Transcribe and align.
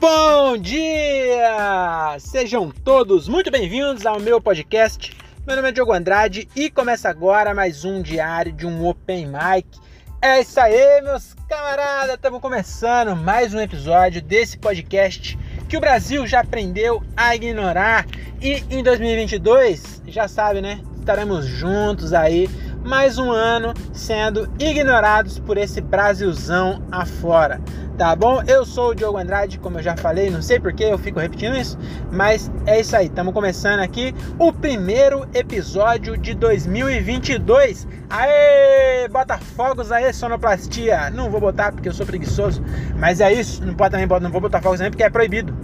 Bom 0.00 0.56
dia! 0.56 2.16
Sejam 2.20 2.70
todos 2.70 3.28
muito 3.28 3.50
bem-vindos 3.50 4.06
ao 4.06 4.18
meu 4.18 4.40
podcast. 4.40 5.14
Meu 5.46 5.56
nome 5.56 5.68
é 5.68 5.72
Diogo 5.72 5.92
Andrade 5.92 6.48
e 6.56 6.70
começa 6.70 7.10
agora 7.10 7.52
mais 7.52 7.84
um 7.84 8.00
diário 8.00 8.50
de 8.50 8.66
um 8.66 8.86
Open 8.86 9.26
Mic. 9.26 9.78
É 10.22 10.40
isso 10.40 10.58
aí, 10.58 11.02
meus 11.02 11.34
camaradas! 11.46 12.14
Estamos 12.14 12.40
começando 12.40 13.14
mais 13.14 13.52
um 13.52 13.60
episódio 13.60 14.22
desse 14.22 14.56
podcast 14.56 15.38
que 15.68 15.76
o 15.76 15.80
Brasil 15.80 16.26
já 16.26 16.40
aprendeu 16.40 17.02
a 17.14 17.36
ignorar 17.36 18.06
e 18.40 18.64
em 18.70 18.82
2022, 18.82 20.00
já 20.06 20.26
sabe, 20.26 20.62
né? 20.62 20.80
Estaremos 20.98 21.44
juntos 21.44 22.14
aí 22.14 22.48
mais 22.84 23.18
um 23.18 23.30
ano 23.30 23.74
sendo 23.92 24.48
ignorados 24.58 25.38
por 25.38 25.56
esse 25.56 25.80
Brasilzão 25.80 26.82
afora. 26.90 27.60
Tá 27.96 28.16
bom? 28.16 28.42
Eu 28.46 28.64
sou 28.64 28.90
o 28.90 28.94
Diogo 28.94 29.18
Andrade, 29.18 29.58
como 29.58 29.78
eu 29.78 29.82
já 29.82 29.94
falei, 29.94 30.30
não 30.30 30.40
sei 30.40 30.58
porque 30.58 30.84
eu 30.84 30.96
fico 30.96 31.20
repetindo 31.20 31.54
isso, 31.54 31.78
mas 32.10 32.50
é 32.64 32.80
isso 32.80 32.96
aí. 32.96 33.06
Estamos 33.06 33.34
começando 33.34 33.80
aqui 33.80 34.14
o 34.38 34.50
primeiro 34.52 35.28
episódio 35.34 36.16
de 36.16 36.34
2022. 36.34 37.86
Aê! 38.08 39.06
Bota 39.08 39.36
fogos 39.36 39.92
aí, 39.92 40.10
sonoplastia. 40.14 41.10
Não 41.10 41.30
vou 41.30 41.40
botar 41.40 41.72
porque 41.72 41.90
eu 41.90 41.92
sou 41.92 42.06
preguiçoso, 42.06 42.62
mas 42.96 43.20
é 43.20 43.30
isso. 43.32 43.62
Não 43.64 43.74
pode 43.74 43.90
também, 43.90 44.06
não 44.20 44.30
vou 44.30 44.40
botar 44.40 44.62
fogos 44.62 44.78
também 44.78 44.90
porque 44.90 45.04
é 45.04 45.10
proibido. 45.10 45.54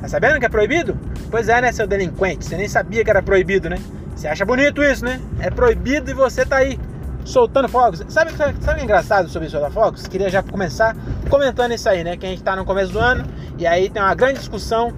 Tá 0.00 0.08
sabendo 0.08 0.40
que 0.40 0.46
é 0.46 0.48
proibido? 0.48 0.98
Pois 1.30 1.48
é, 1.48 1.60
né, 1.60 1.72
seu 1.72 1.86
delinquente? 1.86 2.46
Você 2.46 2.56
nem 2.56 2.68
sabia 2.68 3.04
que 3.04 3.10
era 3.10 3.22
proibido, 3.22 3.68
né? 3.68 3.76
Você 4.22 4.28
acha 4.28 4.44
bonito 4.44 4.80
isso, 4.84 5.04
né? 5.04 5.20
É 5.40 5.50
proibido 5.50 6.08
e 6.08 6.14
você 6.14 6.46
tá 6.46 6.58
aí 6.58 6.78
soltando 7.24 7.68
fogos. 7.68 8.04
Sabe, 8.08 8.30
sabe, 8.34 8.54
sabe 8.60 8.78
o 8.78 8.80
é 8.80 8.84
engraçado 8.84 9.28
sobre 9.28 9.48
soltar 9.48 9.72
fogos? 9.72 10.06
Queria 10.06 10.30
já 10.30 10.40
começar 10.44 10.96
comentando 11.28 11.72
isso 11.72 11.88
aí, 11.88 12.04
né? 12.04 12.16
Que 12.16 12.26
a 12.26 12.28
gente 12.28 12.40
tá 12.40 12.54
no 12.54 12.64
começo 12.64 12.92
do 12.92 13.00
ano 13.00 13.24
e 13.58 13.66
aí 13.66 13.90
tem 13.90 14.00
uma 14.00 14.14
grande 14.14 14.38
discussão. 14.38 14.92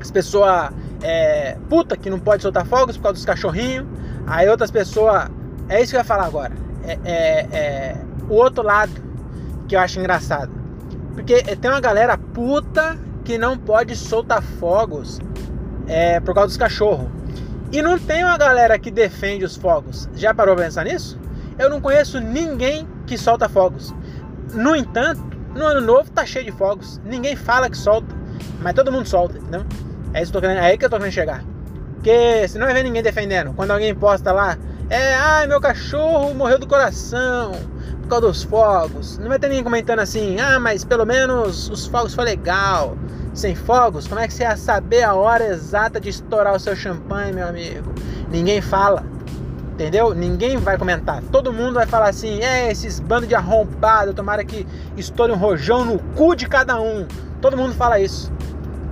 As 0.00 0.10
pessoas 0.10 0.72
é, 1.04 1.56
puta 1.68 1.96
que 1.96 2.10
não 2.10 2.18
pode 2.18 2.42
soltar 2.42 2.66
fogos 2.66 2.96
por 2.96 3.04
causa 3.04 3.14
dos 3.14 3.24
cachorrinhos. 3.24 3.86
Aí 4.26 4.48
outras 4.48 4.72
pessoas. 4.72 5.30
É 5.68 5.80
isso 5.80 5.92
que 5.92 5.96
eu 5.96 6.00
ia 6.00 6.04
falar 6.04 6.24
agora. 6.24 6.52
É, 6.82 6.98
é, 7.04 7.46
é 7.56 7.96
o 8.28 8.34
outro 8.34 8.64
lado 8.64 8.90
que 9.68 9.76
eu 9.76 9.78
acho 9.78 10.00
engraçado. 10.00 10.50
Porque 11.14 11.44
tem 11.44 11.70
uma 11.70 11.80
galera 11.80 12.18
puta 12.18 12.98
que 13.24 13.38
não 13.38 13.56
pode 13.56 13.94
soltar 13.94 14.42
fogos 14.42 15.20
é, 15.86 16.18
por 16.18 16.34
causa 16.34 16.48
dos 16.48 16.56
cachorros. 16.56 17.21
E 17.72 17.80
não 17.80 17.98
tem 17.98 18.22
uma 18.22 18.36
galera 18.36 18.78
que 18.78 18.90
defende 18.90 19.44
os 19.46 19.56
fogos. 19.56 20.06
Já 20.14 20.34
parou 20.34 20.54
pra 20.54 20.66
pensar 20.66 20.84
nisso? 20.84 21.18
Eu 21.58 21.70
não 21.70 21.80
conheço 21.80 22.20
ninguém 22.20 22.86
que 23.06 23.16
solta 23.16 23.48
fogos. 23.48 23.94
No 24.52 24.76
entanto, 24.76 25.22
no 25.54 25.64
ano 25.64 25.80
novo 25.80 26.10
tá 26.10 26.26
cheio 26.26 26.44
de 26.44 26.52
fogos. 26.52 27.00
Ninguém 27.02 27.34
fala 27.34 27.70
que 27.70 27.76
solta, 27.76 28.14
mas 28.60 28.74
todo 28.74 28.92
mundo 28.92 29.08
solta, 29.08 29.38
entendeu? 29.38 29.64
É, 30.12 30.22
isso 30.22 30.30
que 30.32 30.40
querendo, 30.40 30.58
é 30.58 30.66
aí 30.66 30.76
que 30.76 30.84
eu 30.84 30.90
tô 30.90 30.98
querendo 30.98 31.14
chegar. 31.14 31.42
Porque 31.94 32.46
se 32.46 32.58
não 32.58 32.66
vai 32.66 32.74
ver 32.74 32.82
ninguém 32.82 33.02
defendendo. 33.02 33.54
Quando 33.54 33.70
alguém 33.70 33.94
posta 33.94 34.32
lá, 34.32 34.58
é, 34.90 35.14
ai, 35.14 35.46
meu 35.46 35.60
cachorro 35.60 36.34
morreu 36.34 36.58
do 36.58 36.66
coração 36.66 37.52
por 38.02 38.08
causa 38.08 38.26
dos 38.26 38.42
fogos. 38.42 39.16
Não 39.16 39.28
vai 39.28 39.38
ter 39.38 39.48
ninguém 39.48 39.64
comentando 39.64 40.00
assim, 40.00 40.38
ah, 40.38 40.60
mas 40.60 40.84
pelo 40.84 41.06
menos 41.06 41.70
os 41.70 41.86
fogos 41.86 42.14
foi 42.14 42.24
legal. 42.24 42.98
Sem 43.34 43.54
fogos, 43.54 44.06
como 44.06 44.20
é 44.20 44.26
que 44.26 44.34
você 44.34 44.42
ia 44.42 44.56
saber 44.56 45.02
a 45.02 45.14
hora 45.14 45.44
exata 45.44 45.98
de 45.98 46.10
estourar 46.10 46.54
o 46.54 46.60
seu 46.60 46.76
champanhe, 46.76 47.32
meu 47.32 47.48
amigo? 47.48 47.92
Ninguém 48.30 48.60
fala. 48.60 49.02
Entendeu? 49.72 50.14
Ninguém 50.14 50.58
vai 50.58 50.76
comentar. 50.76 51.22
Todo 51.32 51.52
mundo 51.52 51.74
vai 51.74 51.86
falar 51.86 52.10
assim: 52.10 52.42
é, 52.42 52.70
esses 52.70 53.00
bandos 53.00 53.28
de 53.28 53.34
arrombado, 53.34 54.12
tomara 54.12 54.44
que 54.44 54.66
estoure 54.98 55.32
um 55.32 55.36
rojão 55.36 55.84
no 55.84 55.98
cu 56.14 56.36
de 56.36 56.46
cada 56.46 56.78
um. 56.78 57.06
Todo 57.40 57.56
mundo 57.56 57.74
fala 57.74 57.98
isso. 57.98 58.30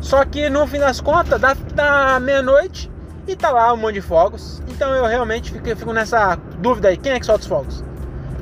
Só 0.00 0.24
que 0.24 0.48
no 0.48 0.66
fim 0.66 0.78
das 0.78 1.00
contas, 1.00 1.38
dá, 1.38 1.54
dá 1.74 2.18
meia-noite 2.18 2.90
e 3.28 3.36
tá 3.36 3.50
lá 3.50 3.72
um 3.74 3.76
monte 3.76 3.94
de 3.94 4.00
fogos. 4.00 4.62
Então 4.68 4.90
eu 4.94 5.04
realmente 5.04 5.52
fico, 5.52 5.76
fico 5.76 5.92
nessa 5.92 6.36
dúvida 6.58 6.88
aí: 6.88 6.96
quem 6.96 7.12
é 7.12 7.20
que 7.20 7.26
solta 7.26 7.42
os 7.42 7.46
fogos? 7.46 7.84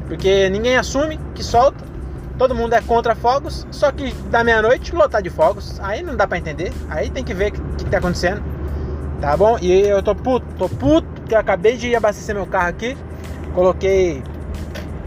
Porque 0.07 0.49
ninguém 0.49 0.77
assume 0.77 1.19
que 1.35 1.43
solta 1.43 1.88
todo 2.39 2.55
mundo 2.55 2.73
é 2.73 2.81
contra 2.81 3.15
fogos, 3.15 3.67
só 3.71 3.91
que 3.91 4.13
da 4.31 4.45
meia-noite 4.45 4.95
lotar 4.95 5.21
de 5.21 5.29
fogos, 5.29 5.79
aí 5.81 6.03
não 6.03 6.17
dá 6.17 6.27
para 6.27 6.39
entender, 6.39 6.73
aí 6.89 7.11
tem 7.11 7.25
que 7.25 7.35
ver 7.35 7.49
o 7.49 7.53
que, 7.53 7.85
que 7.85 7.91
tá 7.91 7.99
acontecendo, 7.99 8.43
tá 9.21 9.37
bom? 9.37 9.59
E 9.61 9.81
eu 9.81 10.03
tô 10.03 10.15
puto, 10.15 10.47
tô 10.57 10.69
puto, 10.69 11.09
porque 11.17 11.35
eu 11.35 11.39
acabei 11.39 11.77
de 11.77 11.95
abastecer 11.95 12.35
meu 12.35 12.47
carro 12.47 12.69
aqui, 12.69 12.97
coloquei 13.55 14.23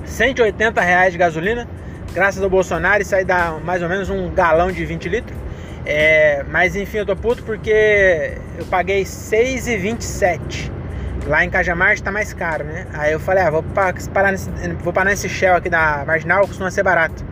180 0.04 0.82
reais 0.82 1.14
de 1.14 1.18
gasolina, 1.18 1.68
graças 2.14 2.44
ao 2.44 2.50
Bolsonaro, 2.50 3.02
isso 3.02 3.16
aí 3.16 3.24
dá 3.24 3.58
mais 3.64 3.82
ou 3.82 3.88
menos 3.88 4.10
um 4.10 4.30
galão 4.30 4.70
de 4.70 4.86
20 4.86 5.08
litros, 5.08 5.38
é, 5.86 6.44
mas 6.50 6.76
enfim, 6.76 6.98
eu 6.98 7.06
tô 7.06 7.16
puto 7.16 7.44
porque 7.44 8.38
eu 8.60 8.66
paguei 8.66 9.04
6,27 9.04 10.81
Lá 11.28 11.46
em 11.46 11.50
Cajamar 11.50 11.94
está 11.94 12.12
mais 12.12 12.34
caro, 12.34 12.64
né? 12.64 12.88
Aí 12.94 13.12
eu 13.12 13.20
falei, 13.20 13.44
ah, 13.44 13.52
vou 13.52 13.64
parar 14.14 14.32
nesse, 14.32 14.50
vou 14.84 14.92
parar 14.92 15.12
nesse 15.12 15.30
Shell 15.30 15.56
aqui 15.56 15.70
da 15.70 16.04
Marginal, 16.06 16.48
costuma 16.48 16.72
ser 16.72 16.84
barato. 16.84 17.24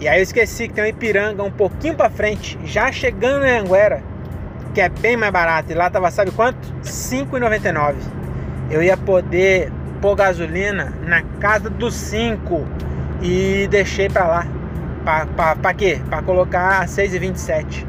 E 0.00 0.08
aí 0.08 0.18
eu 0.18 0.22
esqueci 0.22 0.66
que 0.66 0.74
tem 0.74 0.82
um 0.82 0.86
Ipiranga 0.88 1.42
um 1.42 1.50
pouquinho 1.50 1.94
para 1.94 2.10
frente, 2.10 2.58
já 2.64 2.90
chegando 2.90 3.46
em 3.46 3.58
Anguera, 3.60 4.02
que 4.74 4.80
é 4.80 4.88
bem 4.88 5.16
mais 5.16 5.32
barato. 5.32 5.70
E 5.70 5.74
lá 5.74 5.88
tava, 5.88 6.10
sabe 6.10 6.32
quanto? 6.32 6.66
R$ 6.68 6.90
5,99. 6.90 7.94
Eu 8.68 8.82
ia 8.82 8.96
poder 8.96 9.70
pôr 10.00 10.16
gasolina 10.16 10.92
na 11.02 11.22
casa 11.40 11.70
dos 11.70 11.94
5 11.94 12.66
e 13.22 13.68
deixei 13.70 14.08
para 14.08 14.26
lá. 14.26 14.46
Para 15.62 15.74
quê? 15.74 16.00
Para 16.10 16.22
colocar 16.22 16.82
a 16.82 16.86
6,27. 16.86 17.86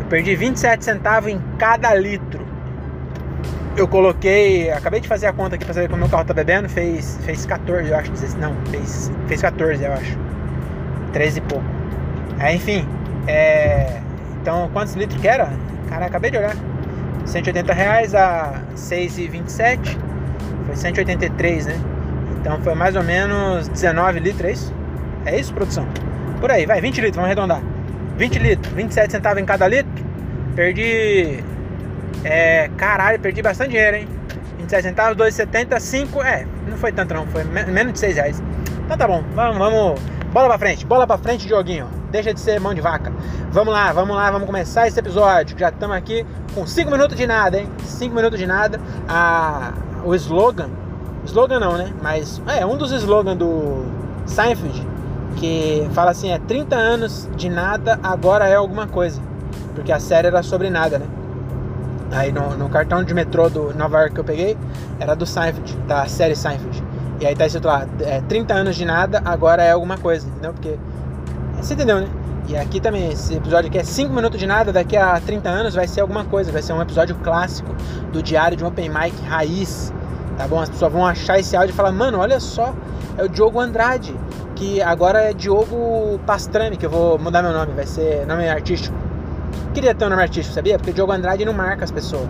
Eu 0.00 0.06
perdi 0.06 0.34
27 0.34 0.84
centavos 0.84 1.30
em 1.30 1.40
cada 1.58 1.94
litro 1.94 2.43
eu 3.76 3.88
coloquei, 3.88 4.70
acabei 4.70 5.00
de 5.00 5.08
fazer 5.08 5.26
a 5.26 5.32
conta 5.32 5.56
aqui 5.56 5.64
pra 5.64 5.74
saber 5.74 5.88
como 5.88 6.00
meu 6.00 6.08
carro 6.08 6.24
tá 6.24 6.34
bebendo, 6.34 6.68
fez, 6.68 7.18
fez 7.24 7.44
14, 7.44 7.90
eu 7.90 7.96
acho, 7.96 8.10
não, 8.38 8.54
fez, 8.70 9.10
fez 9.26 9.42
14, 9.42 9.82
eu 9.82 9.92
acho. 9.92 10.18
13 11.12 11.38
e 11.38 11.40
pouco. 11.42 11.64
É, 12.38 12.54
enfim, 12.54 12.86
é, 13.26 14.00
então 14.40 14.68
quantos 14.72 14.94
litros 14.94 15.20
que 15.20 15.26
era? 15.26 15.52
Cara, 15.88 16.06
acabei 16.06 16.30
de 16.30 16.38
olhar. 16.38 16.56
180 17.26 17.72
reais 17.72 18.14
a 18.14 18.60
6,27, 18.76 19.98
foi 20.66 20.76
183, 20.76 21.66
né? 21.66 21.80
Então 22.40 22.60
foi 22.60 22.74
mais 22.74 22.96
ou 22.96 23.02
menos 23.02 23.68
19 23.68 24.20
litros, 24.20 24.44
é 24.44 24.52
isso? 24.52 24.74
É 25.24 25.40
isso, 25.40 25.54
produção? 25.54 25.86
Por 26.40 26.50
aí, 26.50 26.66
vai, 26.66 26.80
20 26.80 26.96
litros, 26.96 27.16
vamos 27.16 27.26
arredondar. 27.26 27.62
20 28.18 28.38
litros, 28.38 28.72
27 28.74 29.12
centavos 29.12 29.42
em 29.42 29.46
cada 29.46 29.66
litro. 29.66 29.90
Perdi 30.54 31.42
é, 32.24 32.70
caralho, 32.76 33.20
perdi 33.20 33.42
bastante 33.42 33.70
dinheiro, 33.70 33.98
hein? 33.98 34.08
27 34.58 34.82
centavos, 34.82 35.16
2,70, 35.16 35.78
5, 35.78 36.22
é, 36.22 36.46
não 36.68 36.76
foi 36.76 36.90
tanto 36.90 37.12
não, 37.12 37.26
foi 37.26 37.44
menos 37.44 37.92
de 37.92 37.98
6 37.98 38.16
reais. 38.16 38.42
Então 38.84 38.96
tá 38.96 39.06
bom, 39.06 39.22
vamos, 39.34 39.58
vamos, 39.58 40.00
bola 40.32 40.48
pra 40.48 40.58
frente, 40.58 40.86
bola 40.86 41.06
pra 41.06 41.18
frente, 41.18 41.48
joguinho. 41.48 41.88
Deixa 42.10 42.32
de 42.32 42.40
ser 42.40 42.60
mão 42.60 42.72
de 42.72 42.80
vaca. 42.80 43.12
Vamos 43.50 43.74
lá, 43.74 43.92
vamos 43.92 44.14
lá, 44.16 44.30
vamos 44.30 44.46
começar 44.46 44.86
esse 44.86 44.98
episódio. 44.98 45.58
Já 45.58 45.68
estamos 45.68 45.96
aqui 45.96 46.24
com 46.54 46.66
5 46.66 46.90
minutos 46.90 47.16
de 47.16 47.26
nada, 47.26 47.58
hein? 47.58 47.68
5 47.84 48.14
minutos 48.14 48.38
de 48.38 48.46
nada. 48.46 48.80
O 50.04 50.14
slogan, 50.14 50.70
slogan 51.24 51.58
não, 51.58 51.76
né? 51.76 51.92
Mas 52.00 52.40
é 52.46 52.64
um 52.64 52.76
dos 52.76 52.92
slogans 52.92 53.36
do 53.36 53.84
Seinfeld, 54.26 54.86
que 55.36 55.88
fala 55.92 56.12
assim: 56.12 56.30
é 56.30 56.38
30 56.38 56.76
anos 56.76 57.28
de 57.36 57.50
nada, 57.50 57.98
agora 58.02 58.48
é 58.48 58.54
alguma 58.54 58.86
coisa. 58.86 59.20
Porque 59.74 59.90
a 59.90 59.98
série 59.98 60.28
era 60.28 60.42
sobre 60.42 60.70
nada, 60.70 60.98
né? 60.98 61.06
Aí 62.12 62.32
no, 62.32 62.56
no, 62.56 62.68
cartão 62.68 63.02
de 63.02 63.12
metrô 63.14 63.48
do 63.48 63.74
Nova 63.74 63.98
York 63.98 64.14
que 64.14 64.20
eu 64.20 64.24
peguei, 64.24 64.56
era 65.00 65.14
do 65.14 65.26
Seinfeld, 65.26 65.76
da 65.88 66.06
série 66.06 66.36
Seinfeld. 66.36 66.82
E 67.20 67.26
aí 67.26 67.34
tá 67.34 67.46
escrito 67.46 67.66
lá, 67.66 67.86
é, 68.00 68.20
30 68.22 68.54
anos 68.54 68.76
de 68.76 68.84
nada, 68.84 69.22
agora 69.24 69.62
é 69.62 69.70
alguma 69.72 69.96
coisa, 69.98 70.26
entendeu? 70.28 70.52
Porque. 70.52 70.78
Você 71.56 71.74
entendeu, 71.74 72.00
né? 72.00 72.08
E 72.46 72.56
aqui 72.56 72.78
também, 72.78 73.10
esse 73.10 73.34
episódio 73.34 73.70
aqui 73.70 73.78
é 73.78 73.84
5 73.84 74.12
minutos 74.12 74.38
de 74.38 74.46
nada, 74.46 74.70
daqui 74.70 74.96
a 74.96 75.18
30 75.18 75.48
anos 75.48 75.74
vai 75.74 75.88
ser 75.88 76.02
alguma 76.02 76.24
coisa, 76.24 76.52
vai 76.52 76.60
ser 76.60 76.74
um 76.74 76.82
episódio 76.82 77.16
clássico 77.16 77.74
do 78.12 78.22
diário 78.22 78.56
de 78.56 78.62
um 78.62 78.66
Open 78.66 78.90
Mic 78.90 79.18
raiz. 79.26 79.92
Tá 80.36 80.46
bom? 80.46 80.60
As 80.60 80.68
pessoas 80.68 80.92
vão 80.92 81.06
achar 81.06 81.38
esse 81.38 81.56
áudio 81.56 81.72
e 81.72 81.76
falar, 81.76 81.92
mano, 81.92 82.18
olha 82.18 82.38
só, 82.40 82.74
é 83.16 83.24
o 83.24 83.28
Diogo 83.28 83.60
Andrade, 83.60 84.14
que 84.56 84.82
agora 84.82 85.30
é 85.30 85.32
Diogo 85.32 86.18
Pastrami, 86.26 86.76
que 86.76 86.84
eu 86.84 86.90
vou 86.90 87.18
mudar 87.18 87.42
meu 87.42 87.52
nome, 87.52 87.72
vai 87.72 87.86
ser 87.86 88.26
nome 88.26 88.48
artístico. 88.48 89.03
Queria 89.72 89.94
ter 89.94 90.04
um 90.04 90.10
nome 90.10 90.22
artístico, 90.22 90.54
sabia? 90.54 90.78
Porque 90.78 90.92
Diogo 90.92 91.12
Andrade 91.12 91.44
não 91.44 91.52
marca 91.52 91.84
as 91.84 91.90
pessoas. 91.90 92.28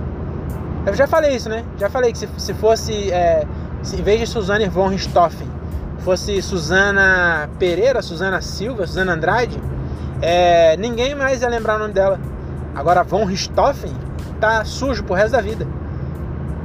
Eu 0.87 0.94
já 0.94 1.06
falei 1.06 1.35
isso, 1.35 1.49
né? 1.49 1.65
Já 1.79 1.88
falei 1.88 2.12
que 2.12 2.19
se, 2.19 2.29
se 2.37 2.55
fosse, 2.55 3.11
é, 3.11 3.47
se, 3.82 3.97
em 3.97 4.03
vez 4.03 4.21
de 4.21 4.26
Suzane 4.26 4.69
von 4.69 4.88
Richthofen, 4.88 5.49
fosse 6.00 6.41
Suzana 6.43 7.49
Pereira, 7.59 8.03
Suzana 8.03 8.41
Silva, 8.41 8.87
Suzana 8.87 9.15
Andrade, 9.15 9.59
é, 10.21 10.76
ninguém 10.76 11.15
mais 11.15 11.43
ia 11.43 11.49
lembrar 11.49 11.76
o 11.76 11.79
nome 11.79 11.94
dela. 11.94 12.21
Agora, 12.75 13.03
von 13.03 13.25
Richthofen 13.25 13.93
tá 14.41 14.65
sujo 14.65 15.05
pro 15.05 15.15
resto 15.15 15.32
da 15.32 15.41
vida. 15.41 15.67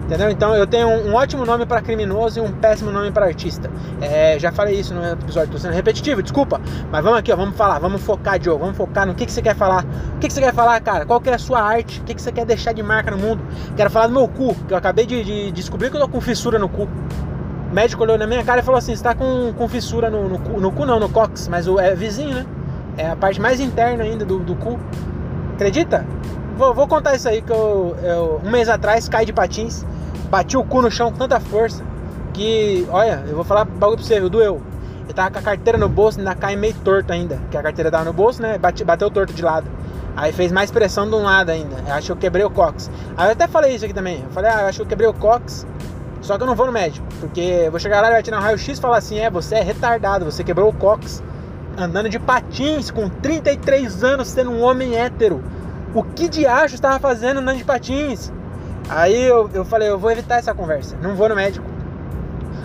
Entendeu? 0.10 0.32
Então 0.32 0.56
eu 0.56 0.66
tenho 0.66 0.88
um, 0.88 1.14
ótimo 1.14 1.46
nome 1.46 1.68
para 1.68 1.84
criminoso 1.84 2.40
e 2.40 2.42
um 2.42 2.52
péssimo 2.52 2.90
nome 2.90 3.12
para 3.12 3.28
artista. 3.28 3.70
É, 4.02 4.40
já 4.40 4.52
falei 4.52 4.80
isso 4.80 4.92
no 4.92 5.06
episódio, 5.06 5.52
tô 5.52 5.60
sendo 5.60 5.76
repetitivo, 5.76 6.24
desculpa. 6.24 6.60
Mas 6.92 7.04
vamos 7.04 7.20
aqui, 7.20 7.32
ó, 7.32 7.36
vamos 7.36 7.56
falar, 7.56 7.78
vamos 7.78 8.02
focar, 8.02 8.40
Diogo, 8.40 8.60
vamos 8.60 8.76
focar 8.76 9.06
no 9.06 9.14
que, 9.14 9.28
que 9.28 9.32
você 9.32 9.40
quer 9.40 9.56
falar. 9.56 9.86
O 10.16 10.18
que, 10.18 10.26
que 10.26 10.34
você 10.34 10.42
quer 10.42 10.52
falar, 10.52 10.82
cara? 10.82 11.06
Qual 11.06 11.22
que 11.22 11.30
é 11.30 11.36
a 11.36 11.38
sua 11.38 11.62
arte? 11.62 12.02
O 12.02 12.06
que, 12.06 12.16
que 12.16 12.22
você 12.24 12.32
quer 12.32 12.44
deixar 12.44 12.74
de 12.74 12.82
marca 12.82 13.12
no 13.12 13.20
mundo? 13.20 13.44
Quero 13.78 13.92
falar 13.92 14.08
do 14.08 14.14
meu 14.14 14.28
cu, 14.28 14.56
que 14.68 14.74
eu 14.74 14.78
acabei 14.78 15.06
de, 15.06 15.24
de 15.24 15.52
descobrir 15.52 15.92
que 15.92 15.98
eu 15.98 16.02
tô 16.02 16.08
com 16.10 16.20
fissura 16.20 16.58
no 16.58 16.68
cu. 16.68 16.90
O 17.70 17.76
médico 17.76 18.02
olhou 18.02 18.18
na 18.18 18.26
minha 18.26 18.44
cara 18.44 18.62
e 18.62 18.64
falou 18.64 18.80
assim: 18.80 18.96
você 18.96 19.04
tá 19.04 19.14
com, 19.14 19.54
com 19.56 19.70
fissura 19.70 20.10
no, 20.10 20.28
no, 20.28 20.40
cu, 20.40 20.60
no 20.60 20.72
cu, 20.72 20.88
não, 20.88 21.00
no 21.00 21.10
cox, 21.10 21.48
mas 21.48 21.68
o, 21.68 21.80
é 21.80 21.94
vizinho, 21.94 22.34
né? 22.34 22.48
É 22.98 23.12
a 23.12 23.16
parte 23.16 23.40
mais 23.40 23.60
interna 23.60 24.06
ainda 24.06 24.26
do, 24.26 24.40
do 24.40 24.56
cu. 24.56 24.80
Acredita? 25.54 26.04
Vou, 26.58 26.74
vou 26.74 26.88
contar 26.88 27.16
isso 27.16 27.30
aí 27.30 27.44
que 27.44 27.52
eu, 27.52 27.96
eu, 28.02 28.42
um 28.44 28.50
mês 28.50 28.68
atrás 28.68 29.08
caí 29.08 29.24
de 29.24 29.32
patins 29.32 29.86
Bati 30.30 30.58
o 30.58 30.64
cu 30.64 30.82
no 30.82 30.92
chão 30.92 31.12
com 31.12 31.18
tanta 31.18 31.40
força 31.40 31.84
que, 32.34 32.88
olha, 32.92 33.24
eu 33.28 33.36
vou 33.36 33.44
falar 33.44 33.66
bagulho 33.66 33.98
pra 33.98 34.06
você, 34.06 34.20
doeu. 34.30 34.62
Eu 35.08 35.14
tava 35.14 35.32
com 35.32 35.40
a 35.40 35.42
carteira 35.42 35.78
no 35.78 35.90
bolso 35.90 36.20
ainda 36.20 36.36
cai 36.36 36.56
meio 36.56 36.76
torto 36.84 37.12
ainda. 37.12 37.40
Que 37.50 37.58
a 37.58 37.64
carteira 37.64 37.90
tava 37.90 38.06
no 38.06 38.14
bolso, 38.14 38.42
né? 38.42 38.58
Bate, 38.58 38.84
bateu 38.84 39.10
torto 39.10 39.34
de 39.34 39.42
lado. 39.42 39.68
Aí 40.16 40.32
fez 40.32 40.52
mais 40.52 40.70
pressão 40.70 41.10
de 41.10 41.16
um 41.16 41.24
lado 41.24 41.50
ainda. 41.50 41.76
Eu 41.88 41.94
acho 41.94 42.06
que 42.08 42.12
eu 42.12 42.18
quebrei 42.18 42.46
o 42.46 42.50
cox. 42.50 42.92
Aí 43.18 43.28
eu 43.28 43.32
até 43.32 43.48
falei 43.48 43.74
isso 43.74 43.86
aqui 43.86 43.94
também. 43.94 44.22
Eu 44.22 44.30
falei, 44.30 44.52
ah, 44.52 44.62
eu 44.62 44.68
acho 44.68 44.78
que 44.78 44.84
eu 44.84 44.88
quebrei 44.88 45.08
o 45.08 45.14
cox. 45.14 45.66
Só 46.22 46.38
que 46.38 46.44
eu 46.44 46.48
não 46.48 46.56
vou 46.56 46.66
no 46.68 46.72
médico. 46.72 47.08
Porque 47.20 47.42
eu 47.42 47.72
vou 47.72 47.80
chegar 47.80 48.02
lá 48.02 48.10
e 48.10 48.12
vai 48.12 48.24
tirar 48.24 48.38
um 48.38 48.42
raio-x 48.42 48.78
e 48.78 48.82
falar 48.82 48.98
assim: 48.98 49.20
é, 49.20 49.30
você 49.30 49.56
é 49.56 49.62
retardado, 49.62 50.26
você 50.26 50.44
quebrou 50.44 50.70
o 50.70 50.74
cox. 50.74 51.24
Andando 51.78 52.10
de 52.10 52.20
patins 52.20 52.92
com 52.92 53.10
33 53.10 54.04
anos, 54.04 54.28
sendo 54.28 54.52
um 54.52 54.62
homem 54.62 54.96
hétero. 54.96 55.42
O 55.94 56.04
que 56.04 56.28
diacho 56.28 56.76
estava 56.76 57.00
fazendo 57.00 57.40
andando 57.40 57.58
de 57.58 57.64
patins? 57.64 58.32
Aí 58.90 59.24
eu, 59.24 59.50
eu 59.54 59.64
falei, 59.64 59.88
eu 59.88 60.00
vou 60.00 60.10
evitar 60.10 60.38
essa 60.38 60.54
conversa, 60.54 60.98
não 61.02 61.16
vou 61.16 61.30
no 61.30 61.36
médico. 61.36 61.66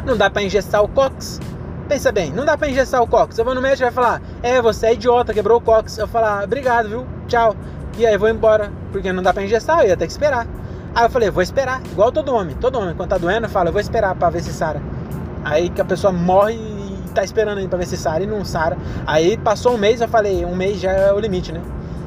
Não 0.07 0.17
dá 0.17 0.31
para 0.31 0.43
ingestar 0.43 0.83
o 0.83 0.89
cox. 0.89 1.41
Pensa 1.89 2.11
bem, 2.11 2.31
não 2.31 2.47
dá 2.47 2.57
para 2.57 2.69
ingestar 2.69 3.03
o 3.03 3.07
cox. 3.07 3.37
Eu 3.37 3.45
vou 3.45 3.55
no 3.55 3.61
médico 3.61 3.83
e 3.83 3.91
vai 3.91 3.93
falar, 3.93 4.23
é, 4.43 4.61
você 4.61 4.87
é 4.87 4.95
idiota, 4.95 5.35
quebrou 5.35 5.59
o 5.59 5.61
cox. 5.61 5.99
Eu 5.99 6.09
falar, 6.09 6.45
obrigado, 6.45 6.89
viu? 6.89 7.07
Tchau. 7.29 7.55
E 7.99 8.07
aí 8.07 8.15
eu 8.15 8.19
vou 8.19 8.29
embora, 8.29 8.73
porque 8.91 9.13
não 9.13 9.23
dá 9.23 9.33
para 9.33 9.45
ingestar, 9.45 9.81
eu 9.81 9.89
ia 9.89 9.97
ter 9.97 10.07
que 10.07 10.13
esperar. 10.13 10.47
Aí 10.95 11.05
eu 11.05 11.11
falei, 11.11 11.31
vou 11.31 11.43
esperar, 11.43 11.83
igual 11.93 12.11
todo 12.11 12.35
homem. 12.35 12.57
Todo 12.57 12.79
homem, 12.79 12.95
quando 12.95 13.11
tá 13.11 13.19
doendo, 13.19 13.49
fala, 13.49 13.69
eu 13.69 13.73
vou 13.73 13.81
esperar 13.81 14.15
para 14.15 14.31
ver 14.31 14.43
se 14.43 14.53
sara. 14.53 14.81
Aí 15.45 15.69
que 15.69 15.81
a 15.81 15.85
pessoa 15.85 16.13
morre 16.13 16.55
e 16.55 17.11
tá 17.15 17.23
esperando 17.23 17.59
aí 17.59 17.69
pra 17.69 17.79
ver 17.79 17.87
se 17.87 17.97
sara 17.97 18.23
e 18.23 18.27
não 18.27 18.45
sara. 18.45 18.79
Aí 19.07 19.37
passou 19.37 19.75
um 19.75 19.79
mês, 19.79 20.01
eu 20.01 20.09
falei, 20.09 20.45
um 20.45 20.57
mês 20.57 20.81
já 20.81 20.91
é 20.91 21.13
o 21.13 21.19
limite, 21.19 21.53
né? 21.53 21.61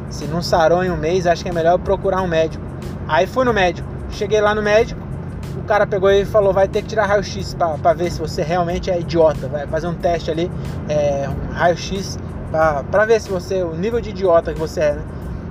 Se 0.10 0.26
não 0.26 0.42
sarou 0.42 0.84
em 0.84 0.90
um 0.90 0.98
mês, 0.98 1.28
acho 1.28 1.44
que 1.44 1.50
é 1.50 1.54
melhor 1.54 1.78
procurar 1.78 2.22
um 2.22 2.28
médico. 2.28 2.64
Aí 3.08 3.28
fui 3.28 3.46
no 3.46 3.54
médico. 3.54 3.97
Cheguei 4.18 4.42
lá 4.42 4.56
no 4.56 4.64
médico, 4.64 5.00
o 5.56 5.64
cara 5.66 5.86
pegou 5.86 6.10
e 6.10 6.26
falou: 6.26 6.52
vai 6.52 6.68
ter 6.68 6.82
que 6.82 6.88
tirar 6.88 7.06
raio-x 7.06 7.54
para 7.54 7.94
ver 7.94 8.12
se 8.12 8.20
você 8.20 8.42
realmente 8.42 8.90
é 8.90 9.00
idiota. 9.00 9.48
Vai 9.48 9.68
fazer 9.68 9.86
um 9.86 9.94
teste 9.94 10.32
ali, 10.32 10.52
é, 10.90 11.30
um 11.30 11.54
raio-x, 11.54 12.18
para 12.90 13.06
ver 13.06 13.22
se 13.22 13.30
você, 13.30 13.62
o 13.62 13.76
nível 13.76 14.02
de 14.02 14.10
idiota 14.10 14.56
que 14.56 14.60
você 14.60 14.80
é, 14.80 14.94
né? 14.94 15.04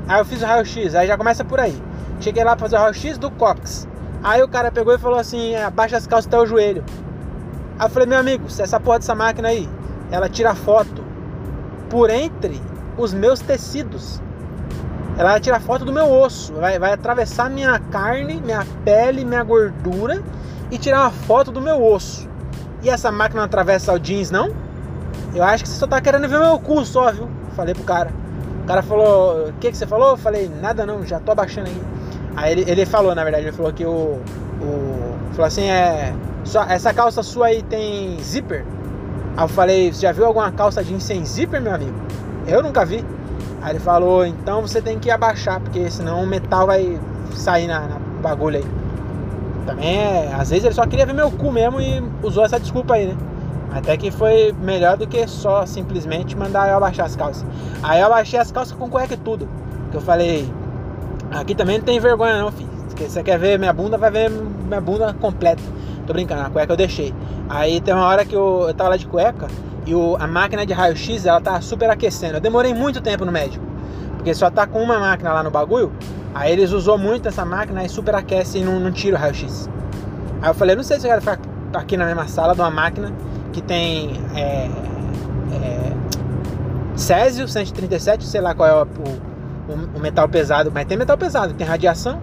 Aí 0.08 0.20
eu 0.20 0.24
fiz 0.24 0.42
o 0.42 0.46
raio-x, 0.46 0.96
aí 0.96 1.06
já 1.06 1.16
começa 1.16 1.44
por 1.44 1.60
aí. 1.60 1.80
Cheguei 2.18 2.42
lá 2.42 2.56
pra 2.56 2.64
fazer 2.64 2.74
o 2.74 2.80
raio-x 2.80 3.18
do 3.18 3.30
Cox. 3.30 3.86
Aí 4.20 4.42
o 4.42 4.48
cara 4.48 4.72
pegou 4.72 4.92
e 4.92 4.98
falou 4.98 5.20
assim: 5.20 5.54
é, 5.54 5.62
abaixa 5.62 5.96
as 5.96 6.04
calças 6.08 6.26
até 6.26 6.36
o 6.36 6.44
joelho. 6.44 6.82
Aí 7.78 7.86
eu 7.86 7.90
falei: 7.90 8.08
meu 8.08 8.18
amigo, 8.18 8.50
se 8.50 8.62
essa 8.62 8.80
porra 8.80 8.98
dessa 8.98 9.14
máquina 9.14 9.46
aí, 9.46 9.68
ela 10.10 10.28
tira 10.28 10.56
foto 10.56 11.04
por 11.88 12.10
entre 12.10 12.60
os 12.98 13.14
meus 13.14 13.38
tecidos. 13.38 14.20
Ela 15.18 15.30
vai 15.30 15.40
tirar 15.40 15.60
foto 15.60 15.84
do 15.84 15.92
meu 15.92 16.10
osso, 16.12 16.52
vai, 16.54 16.78
vai 16.78 16.92
atravessar 16.92 17.48
minha 17.48 17.78
carne, 17.78 18.40
minha 18.44 18.66
pele, 18.84 19.24
minha 19.24 19.42
gordura 19.42 20.22
e 20.70 20.76
tirar 20.76 21.02
uma 21.02 21.10
foto 21.10 21.50
do 21.50 21.60
meu 21.60 21.82
osso. 21.82 22.28
E 22.82 22.90
essa 22.90 23.10
máquina 23.10 23.40
não 23.40 23.46
atravessa 23.46 23.92
o 23.92 23.98
jeans, 23.98 24.30
não? 24.30 24.50
Eu 25.34 25.42
acho 25.42 25.64
que 25.64 25.68
você 25.68 25.78
só 25.78 25.86
tá 25.86 26.00
querendo 26.00 26.28
ver 26.28 26.38
meu 26.38 26.58
cu 26.58 26.84
só, 26.84 27.10
viu? 27.12 27.28
Falei 27.54 27.74
pro 27.74 27.84
cara. 27.84 28.10
O 28.62 28.66
cara 28.66 28.82
falou, 28.82 29.48
o 29.48 29.52
que, 29.54 29.70
que 29.70 29.76
você 29.76 29.86
falou? 29.86 30.10
Eu 30.10 30.16
falei, 30.16 30.50
nada 30.60 30.84
não, 30.84 31.04
já 31.04 31.18
tô 31.18 31.32
abaixando 31.32 31.68
aí. 31.68 31.82
Aí 32.36 32.52
ele, 32.52 32.70
ele 32.70 32.84
falou, 32.84 33.14
na 33.14 33.24
verdade, 33.24 33.44
ele 33.44 33.52
falou 33.52 33.72
que 33.72 33.86
o. 33.86 34.20
o 34.60 35.16
falou 35.32 35.46
assim, 35.46 35.64
é. 35.64 36.14
Só, 36.44 36.62
essa 36.64 36.92
calça 36.92 37.22
sua 37.22 37.46
aí 37.46 37.62
tem 37.62 38.18
zíper? 38.22 38.64
Aí 39.36 39.44
eu 39.44 39.48
falei, 39.48 39.92
você 39.92 40.02
já 40.02 40.12
viu 40.12 40.26
alguma 40.26 40.52
calça 40.52 40.84
jeans 40.84 41.02
sem 41.02 41.24
zíper, 41.24 41.60
meu 41.60 41.74
amigo? 41.74 41.94
Eu 42.46 42.62
nunca 42.62 42.84
vi. 42.84 43.04
Aí 43.66 43.72
ele 43.72 43.80
falou, 43.80 44.24
então 44.24 44.62
você 44.62 44.80
tem 44.80 44.96
que 44.96 45.10
abaixar, 45.10 45.58
porque 45.58 45.90
senão 45.90 46.22
o 46.22 46.26
metal 46.26 46.68
vai 46.68 47.00
sair 47.32 47.66
na, 47.66 47.80
na 47.80 47.98
bagulho 48.22 48.58
aí. 48.58 48.64
Também 49.66 49.98
é, 49.98 50.32
às 50.32 50.50
vezes 50.50 50.66
ele 50.66 50.74
só 50.74 50.86
queria 50.86 51.04
ver 51.04 51.12
meu 51.12 51.32
cu 51.32 51.50
mesmo 51.50 51.80
e 51.80 52.00
usou 52.22 52.44
essa 52.44 52.60
desculpa 52.60 52.94
aí, 52.94 53.06
né? 53.06 53.16
Até 53.72 53.96
que 53.96 54.12
foi 54.12 54.54
melhor 54.62 54.96
do 54.96 55.04
que 55.04 55.26
só 55.26 55.66
simplesmente 55.66 56.36
mandar 56.36 56.68
eu 56.68 56.76
abaixar 56.76 57.06
as 57.06 57.16
calças. 57.16 57.44
Aí 57.82 58.00
eu 58.00 58.06
abaixei 58.06 58.38
as 58.38 58.52
calças 58.52 58.72
com 58.78 58.88
cueca 58.88 59.14
e 59.14 59.16
tudo. 59.16 59.48
Que 59.90 59.96
eu 59.96 60.00
falei, 60.00 60.48
aqui 61.32 61.52
também 61.52 61.78
não 61.78 61.84
tem 61.84 61.98
vergonha 61.98 62.40
não, 62.40 62.52
filho. 62.52 62.70
Se 62.90 63.08
você 63.08 63.20
quer 63.24 63.36
ver 63.36 63.58
minha 63.58 63.72
bunda, 63.72 63.98
vai 63.98 64.12
ver 64.12 64.30
minha 64.30 64.80
bunda 64.80 65.12
completa. 65.14 65.62
Tô 66.06 66.12
brincando, 66.12 66.42
a 66.42 66.50
cueca 66.50 66.72
eu 66.72 66.76
deixei. 66.76 67.12
Aí 67.48 67.80
tem 67.80 67.92
uma 67.92 68.06
hora 68.06 68.24
que 68.24 68.36
eu, 68.36 68.66
eu 68.68 68.74
tava 68.74 68.90
lá 68.90 68.96
de 68.96 69.08
cueca 69.08 69.48
e 69.86 69.94
o, 69.94 70.16
a 70.18 70.26
máquina 70.26 70.66
de 70.66 70.72
raio-x 70.72 71.24
ela 71.24 71.40
tá 71.40 71.60
super 71.60 71.88
aquecendo. 71.88 72.34
Eu 72.34 72.40
demorei 72.40 72.74
muito 72.74 73.00
tempo 73.00 73.24
no 73.24 73.30
médico, 73.30 73.64
porque 74.16 74.34
só 74.34 74.50
tá 74.50 74.66
com 74.66 74.82
uma 74.82 74.98
máquina 74.98 75.32
lá 75.32 75.42
no 75.42 75.50
bagulho. 75.50 75.92
Aí 76.34 76.52
eles 76.52 76.72
usou 76.72 76.98
muito 76.98 77.28
essa 77.28 77.44
máquina 77.44 77.84
e 77.84 77.88
superaquece 77.88 78.58
e 78.58 78.64
não, 78.64 78.80
não 78.80 78.90
tira 78.90 79.16
o 79.16 79.18
raio-x. 79.18 79.70
Aí 80.42 80.50
eu 80.50 80.54
falei, 80.54 80.74
não 80.74 80.82
sei 80.82 80.98
se 80.98 81.06
eu 81.06 81.10
quero 81.10 81.20
ficar 81.22 81.38
aqui 81.72 81.96
na 81.96 82.04
mesma 82.04 82.26
sala 82.26 82.52
de 82.52 82.60
uma 82.60 82.70
máquina 82.70 83.12
que 83.52 83.62
tem 83.62 84.20
é, 84.34 84.68
é, 85.52 85.92
Césio 86.96 87.46
137, 87.46 88.26
sei 88.26 88.40
lá 88.40 88.54
qual 88.54 88.68
é 88.68 88.74
o, 88.74 88.84
o, 88.84 89.96
o, 89.96 90.00
metal 90.00 90.28
pesado, 90.28 90.70
mas 90.74 90.84
tem 90.84 90.98
metal 90.98 91.16
pesado, 91.16 91.54
tem 91.54 91.66
radiação. 91.66 92.20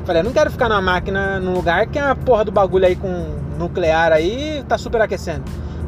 Eu 0.00 0.06
falei, 0.06 0.20
eu 0.20 0.24
não 0.24 0.32
quero 0.32 0.50
ficar 0.50 0.68
numa 0.68 0.82
máquina 0.82 1.38
num 1.38 1.54
lugar 1.54 1.86
que 1.86 1.98
é 1.98 2.02
a 2.02 2.14
porra 2.14 2.44
do 2.44 2.50
bagulho 2.52 2.84
aí 2.84 2.96
com 2.96 3.08
nuclear 3.56 4.12
aí 4.12 4.64
tá 4.68 4.76
superaquecendo 4.76 5.44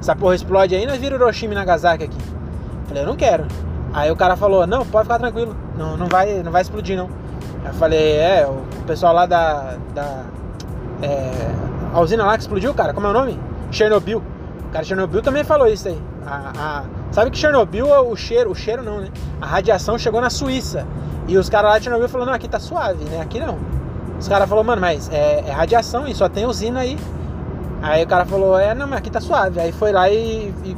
essa 0.07 0.15
porra 0.15 0.37
explode 0.37 0.73
aí, 0.73 0.87
nós 0.87 0.99
vira 0.99 1.17
Hiroshima 1.17 1.53
e 1.53 1.57
Nagasaki 1.57 2.05
aqui. 2.05 2.17
Falei, 2.87 3.03
eu 3.03 3.07
não 3.09 3.17
quero. 3.17 3.45
Aí 3.93 4.09
o 4.09 4.15
cara 4.15 4.37
falou, 4.37 4.65
não, 4.65 4.87
pode 4.87 5.07
ficar 5.07 5.19
tranquilo, 5.19 5.57
não, 5.77 5.97
não, 5.97 6.07
vai, 6.07 6.43
não 6.45 6.53
vai 6.53 6.63
explodir 6.63 6.97
não. 6.97 7.11
Aí 7.65 7.71
eu 7.71 7.75
falei, 7.75 8.13
é, 8.13 8.47
o 8.47 8.85
pessoal 8.87 9.13
lá 9.13 9.27
da. 9.27 9.77
da 9.93 10.23
é, 11.03 11.33
a 11.93 12.01
usina 12.01 12.25
lá 12.25 12.37
que 12.37 12.43
explodiu, 12.43 12.73
cara, 12.73 12.95
como 12.95 13.07
é 13.09 13.11
o 13.11 13.13
nome? 13.13 13.41
Chernobyl. 13.73 14.23
O 14.69 14.73
cara 14.73 14.85
Chernobyl 14.85 15.23
também 15.23 15.43
falou 15.43 15.67
isso 15.67 15.89
aí. 15.89 16.01
A, 16.25 16.53
a, 16.57 16.85
sabe 17.11 17.33
que 17.33 17.39
Chernobyl, 17.39 17.89
o 18.09 18.15
cheiro, 18.15 18.51
o 18.51 18.55
cheiro 18.55 18.85
não, 18.85 19.01
né? 19.01 19.09
A 19.41 19.47
radiação 19.47 19.99
chegou 19.99 20.21
na 20.21 20.31
Suíça. 20.31 20.87
E 21.27 21.37
os 21.37 21.49
caras 21.51 21.71
lá 21.71 21.79
de 21.79 21.85
Chernobyl 21.85 22.09
falaram, 22.09 22.31
não, 22.31 22.37
aqui 22.37 22.49
tá 22.49 22.61
suave, 22.61 23.05
né? 23.07 23.21
Aqui 23.21 23.41
não. 23.41 23.59
Os 24.21 24.29
caras 24.29 24.49
falaram, 24.49 24.67
mano, 24.67 24.81
mas 24.81 25.11
é, 25.11 25.43
é 25.47 25.51
radiação 25.51 26.07
e 26.07 26.15
só 26.15 26.29
tem 26.29 26.47
usina 26.47 26.81
aí. 26.81 26.97
Aí 27.83 28.05
o 28.05 28.07
cara 28.07 28.25
falou, 28.25 28.59
é, 28.59 28.75
não, 28.75 28.87
mas 28.87 28.99
aqui 28.99 29.11
tá 29.11 29.21
suave. 29.21 29.61
Aí 29.61 29.73
foi 29.73 29.93
lá 29.93 30.09
e, 30.11 30.53
e 30.65 30.77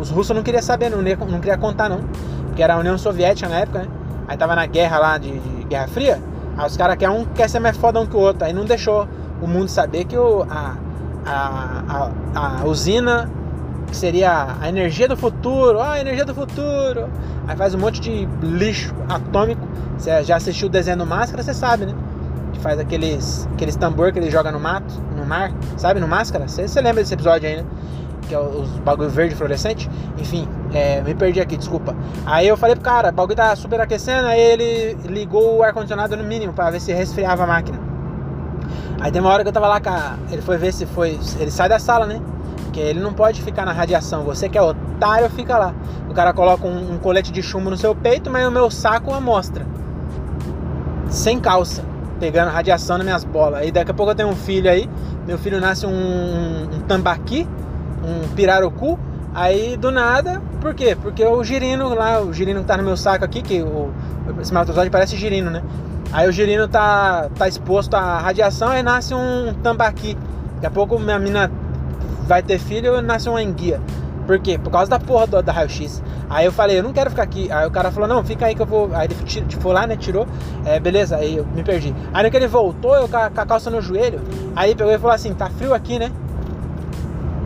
os 0.00 0.10
russos 0.10 0.34
não 0.34 0.42
queriam 0.42 0.62
saber, 0.62 0.90
não, 0.90 1.02
não 1.02 1.40
queria 1.40 1.58
contar 1.58 1.88
não. 1.88 2.00
Porque 2.46 2.62
era 2.62 2.74
a 2.74 2.78
União 2.78 2.96
Soviética 2.98 3.48
na 3.48 3.60
época, 3.60 3.80
né? 3.80 3.88
Aí 4.26 4.36
tava 4.36 4.54
na 4.54 4.66
guerra 4.66 4.98
lá 4.98 5.18
de, 5.18 5.38
de 5.38 5.64
Guerra 5.64 5.88
Fria. 5.88 6.22
Aí 6.56 6.66
os 6.66 6.76
caras 6.76 6.96
querem 6.96 7.14
um 7.14 7.24
quer 7.24 7.48
ser 7.48 7.58
mais 7.58 7.76
foda 7.76 8.00
um 8.00 8.06
que 8.06 8.16
o 8.16 8.20
outro. 8.20 8.44
Aí 8.44 8.52
não 8.52 8.64
deixou 8.64 9.06
o 9.40 9.46
mundo 9.46 9.68
saber 9.68 10.04
que 10.04 10.16
o, 10.16 10.46
a, 10.48 10.76
a, 11.26 12.10
a, 12.34 12.60
a 12.62 12.64
usina 12.64 13.30
que 13.86 13.96
seria 13.96 14.56
a 14.60 14.68
energia 14.68 15.08
do 15.08 15.16
futuro, 15.16 15.80
ah, 15.80 15.92
a 15.92 16.00
energia 16.00 16.24
do 16.24 16.34
futuro. 16.34 17.08
Aí 17.46 17.56
faz 17.56 17.74
um 17.74 17.78
monte 17.78 18.00
de 18.00 18.28
lixo 18.42 18.94
atômico. 19.08 19.66
Você 19.98 20.22
já 20.22 20.36
assistiu 20.36 20.68
o 20.68 20.70
desenho 20.70 20.98
do 20.98 21.06
Máscara, 21.06 21.42
você 21.42 21.52
sabe, 21.52 21.86
né? 21.86 21.94
Que 22.52 22.60
faz 22.60 22.78
aqueles, 22.78 23.48
aqueles 23.52 23.76
tambor 23.76 24.12
que 24.12 24.18
ele 24.18 24.30
joga 24.30 24.52
no 24.52 24.60
mato 24.60 24.94
sabe? 25.76 26.00
No 26.00 26.08
Máscara. 26.08 26.48
Você 26.48 26.80
lembra 26.80 27.02
desse 27.02 27.14
episódio 27.14 27.48
aí, 27.48 27.56
né? 27.56 27.64
Que 28.28 28.34
é 28.34 28.38
os 28.38 28.68
bagulho 28.80 29.10
verde 29.10 29.34
fluorescente. 29.34 29.90
Enfim, 30.18 30.48
é, 30.72 31.00
me 31.00 31.14
perdi 31.14 31.40
aqui, 31.40 31.56
desculpa. 31.56 31.96
Aí 32.26 32.46
eu 32.46 32.56
falei 32.56 32.76
pro 32.76 32.84
cara, 32.84 33.08
o 33.10 33.12
bagulho 33.12 33.36
tá 33.36 33.54
super 33.56 33.80
aquecendo. 33.80 34.26
Aí 34.26 34.40
ele 34.40 34.94
ligou 35.08 35.58
o 35.58 35.62
ar-condicionado 35.62 36.16
no 36.16 36.24
mínimo 36.24 36.52
para 36.52 36.70
ver 36.70 36.80
se 36.80 36.92
resfriava 36.92 37.44
a 37.44 37.46
máquina. 37.46 37.78
Aí 39.00 39.10
tem 39.10 39.20
uma 39.20 39.30
hora 39.30 39.42
que 39.42 39.48
eu 39.48 39.52
tava 39.52 39.66
lá, 39.66 39.80
cara, 39.80 40.18
ele 40.30 40.42
foi 40.42 40.58
ver 40.58 40.72
se 40.72 40.86
foi. 40.86 41.18
Ele 41.38 41.50
sai 41.50 41.68
da 41.68 41.78
sala, 41.78 42.06
né? 42.06 42.20
Porque 42.64 42.80
ele 42.80 43.00
não 43.00 43.12
pode 43.12 43.42
ficar 43.42 43.64
na 43.64 43.72
radiação. 43.72 44.24
Você 44.24 44.48
que 44.48 44.58
é 44.58 44.62
otário, 44.62 45.28
fica 45.30 45.56
lá. 45.56 45.74
O 46.08 46.14
cara 46.14 46.32
coloca 46.32 46.66
um, 46.66 46.94
um 46.94 46.98
colete 46.98 47.32
de 47.32 47.42
chumbo 47.42 47.70
no 47.70 47.76
seu 47.76 47.94
peito, 47.94 48.30
mas 48.30 48.46
o 48.46 48.50
meu 48.50 48.70
saco 48.70 49.12
amostra. 49.12 49.66
Sem 51.08 51.40
calça 51.40 51.90
pegando 52.20 52.50
radiação 52.50 52.98
nas 52.98 53.04
minhas 53.04 53.24
bolas. 53.24 53.60
Aí 53.60 53.72
daqui 53.72 53.90
a 53.90 53.94
pouco 53.94 54.12
eu 54.12 54.14
tenho 54.14 54.28
um 54.28 54.36
filho 54.36 54.70
aí, 54.70 54.88
meu 55.30 55.38
filho 55.38 55.60
nasce 55.60 55.86
um, 55.86 55.92
um, 55.92 56.80
tambaqui, 56.88 57.46
um 58.02 58.34
pirarucu. 58.34 58.98
Aí 59.32 59.76
do 59.76 59.92
nada, 59.92 60.42
por 60.60 60.74
quê? 60.74 60.98
Porque 61.00 61.24
o 61.24 61.44
girino 61.44 61.94
lá, 61.94 62.20
o 62.20 62.32
girino 62.32 62.62
que 62.62 62.66
tá 62.66 62.76
no 62.76 62.82
meu 62.82 62.96
saco 62.96 63.24
aqui, 63.24 63.40
que 63.40 63.62
o, 63.62 63.92
espermatozoide 64.40 64.90
parece 64.90 65.16
girino, 65.16 65.48
né? 65.48 65.62
Aí 66.12 66.28
o 66.28 66.32
girino 66.32 66.66
tá, 66.66 67.28
tá 67.38 67.46
exposto 67.46 67.94
à 67.94 68.18
radiação 68.18 68.76
e 68.76 68.82
nasce 68.82 69.14
um 69.14 69.54
tambaqui. 69.62 70.18
Daqui 70.54 70.66
a 70.66 70.70
pouco 70.70 70.98
minha 70.98 71.20
mina 71.20 71.48
vai 72.26 72.42
ter 72.42 72.58
filho 72.58 72.98
e 72.98 73.00
nasce 73.00 73.28
uma 73.28 73.40
enguia. 73.40 73.80
Por 74.30 74.38
quê? 74.38 74.56
Por 74.56 74.70
causa 74.70 74.88
da 74.88 75.00
porra 75.00 75.26
do, 75.26 75.42
da 75.42 75.50
raio-x. 75.50 76.00
Aí 76.28 76.46
eu 76.46 76.52
falei, 76.52 76.78
eu 76.78 76.84
não 76.84 76.92
quero 76.92 77.10
ficar 77.10 77.24
aqui. 77.24 77.50
Aí 77.50 77.66
o 77.66 77.70
cara 77.72 77.90
falou, 77.90 78.08
não, 78.08 78.22
fica 78.22 78.46
aí 78.46 78.54
que 78.54 78.62
eu 78.62 78.66
vou. 78.66 78.88
Aí 78.94 79.08
ele 79.08 79.16
foi 79.58 79.72
lá, 79.72 79.88
né? 79.88 79.96
Tirou. 79.96 80.24
É, 80.64 80.78
beleza, 80.78 81.16
aí 81.16 81.38
eu 81.38 81.44
me 81.44 81.64
perdi. 81.64 81.92
Aí 82.14 82.30
que 82.30 82.36
ele 82.36 82.46
voltou, 82.46 82.94
eu 82.94 83.08
com 83.08 83.16
a, 83.16 83.28
com 83.28 83.40
a 83.40 83.44
calça 83.44 83.70
no 83.70 83.82
joelho. 83.82 84.20
Aí 84.54 84.70
ele 84.70 84.78
pegou 84.78 84.92
e 84.92 84.98
falou 84.98 85.12
assim, 85.12 85.34
tá 85.34 85.50
frio 85.50 85.74
aqui, 85.74 85.98
né? 85.98 86.12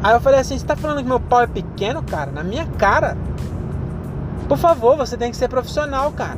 Aí 0.03 0.13
eu 0.13 0.21
falei 0.21 0.41
assim, 0.41 0.59
você 0.59 0.67
tá 0.67 0.77
falando 0.77 0.99
que 0.99 1.09
meu 1.09 1.19
pau 1.19 1.41
é 1.41 1.47
pequeno, 1.47 2.03
cara? 2.03 2.31
Na 2.31 2.45
minha 2.45 2.67
cara. 2.77 3.17
Por 4.47 4.59
favor, 4.59 4.95
você 4.95 5.17
tem 5.17 5.31
que 5.31 5.39
ser 5.39 5.49
profissional, 5.49 6.13
cara. 6.13 6.37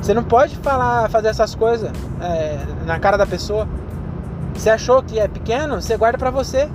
Você 0.00 0.14
não 0.14 0.24
pode 0.24 0.56
falar, 0.56 1.10
fazer 1.10 1.28
essas 1.28 1.54
coisas 1.54 1.92
é, 2.22 2.58
na 2.86 2.98
cara 2.98 3.18
da 3.18 3.26
pessoa. 3.26 3.68
Você 4.54 4.70
achou 4.70 5.02
que 5.02 5.18
é 5.18 5.28
pequeno, 5.28 5.78
você 5.78 5.94
guarda 5.94 6.16
pra 6.16 6.30
você. 6.30 6.70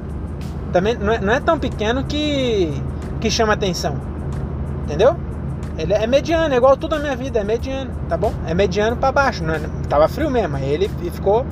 Também 0.74 0.98
não 0.98 1.14
é, 1.14 1.20
não 1.20 1.32
é 1.32 1.40
tão 1.40 1.58
pequeno 1.58 2.04
que, 2.04 2.74
que 3.22 3.30
chama 3.30 3.54
atenção. 3.54 3.96
Entendeu? 4.84 5.16
Ele 5.78 5.94
é 5.94 6.06
mediano, 6.06 6.54
é 6.54 6.58
igual 6.58 6.76
tudo 6.76 6.96
na 6.96 7.02
minha 7.02 7.16
vida, 7.16 7.40
é 7.40 7.44
mediano, 7.44 7.92
tá 8.10 8.18
bom? 8.18 8.34
É 8.46 8.54
mediano 8.54 8.96
para 8.98 9.12
baixo, 9.12 9.44
não 9.44 9.54
é, 9.54 9.62
tava 9.88 10.08
frio 10.08 10.30
mesmo, 10.30 10.56
aí 10.58 10.70
ele 10.70 10.90
ficou 11.12 11.46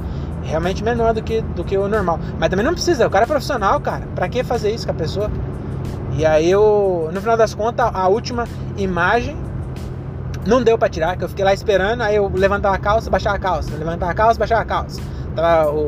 realmente 0.44 0.84
menor 0.84 1.14
do 1.14 1.24
que, 1.24 1.42
do 1.42 1.64
que 1.64 1.78
o 1.78 1.88
normal. 1.88 2.20
Mas 2.40 2.50
também 2.50 2.66
não 2.66 2.74
precisa, 2.74 3.08
o 3.08 3.10
cara 3.10 3.26
é 3.26 3.28
profissional, 3.28 3.80
cara. 3.80 4.08
Pra 4.14 4.28
que 4.28 4.44
fazer 4.44 4.72
isso 4.72 4.86
com 4.86 4.92
a 4.92 4.96
pessoa? 4.96 5.32
E 6.14 6.26
aí 6.26 6.50
eu, 6.50 7.10
no 7.14 7.22
final 7.22 7.38
das 7.38 7.54
contas, 7.54 7.90
a 7.94 8.08
última 8.08 8.48
imagem 8.78 9.38
não 10.46 10.62
deu 10.62 10.78
para 10.78 10.90
tirar, 10.90 11.16
que 11.16 11.24
eu 11.24 11.30
fiquei 11.30 11.46
lá 11.46 11.54
esperando, 11.54 12.02
aí 12.02 12.16
eu 12.16 12.30
levantava 12.34 12.76
a 12.76 12.80
calça, 12.80 13.10
baixava 13.10 13.38
a 13.38 13.40
calça, 13.40 13.72
levantava 13.76 14.12
a 14.12 14.16
calça, 14.16 14.40
baixava 14.40 14.62
a 14.62 14.66
calça. 14.66 15.02
Tava 15.36 15.72
o, 15.72 15.80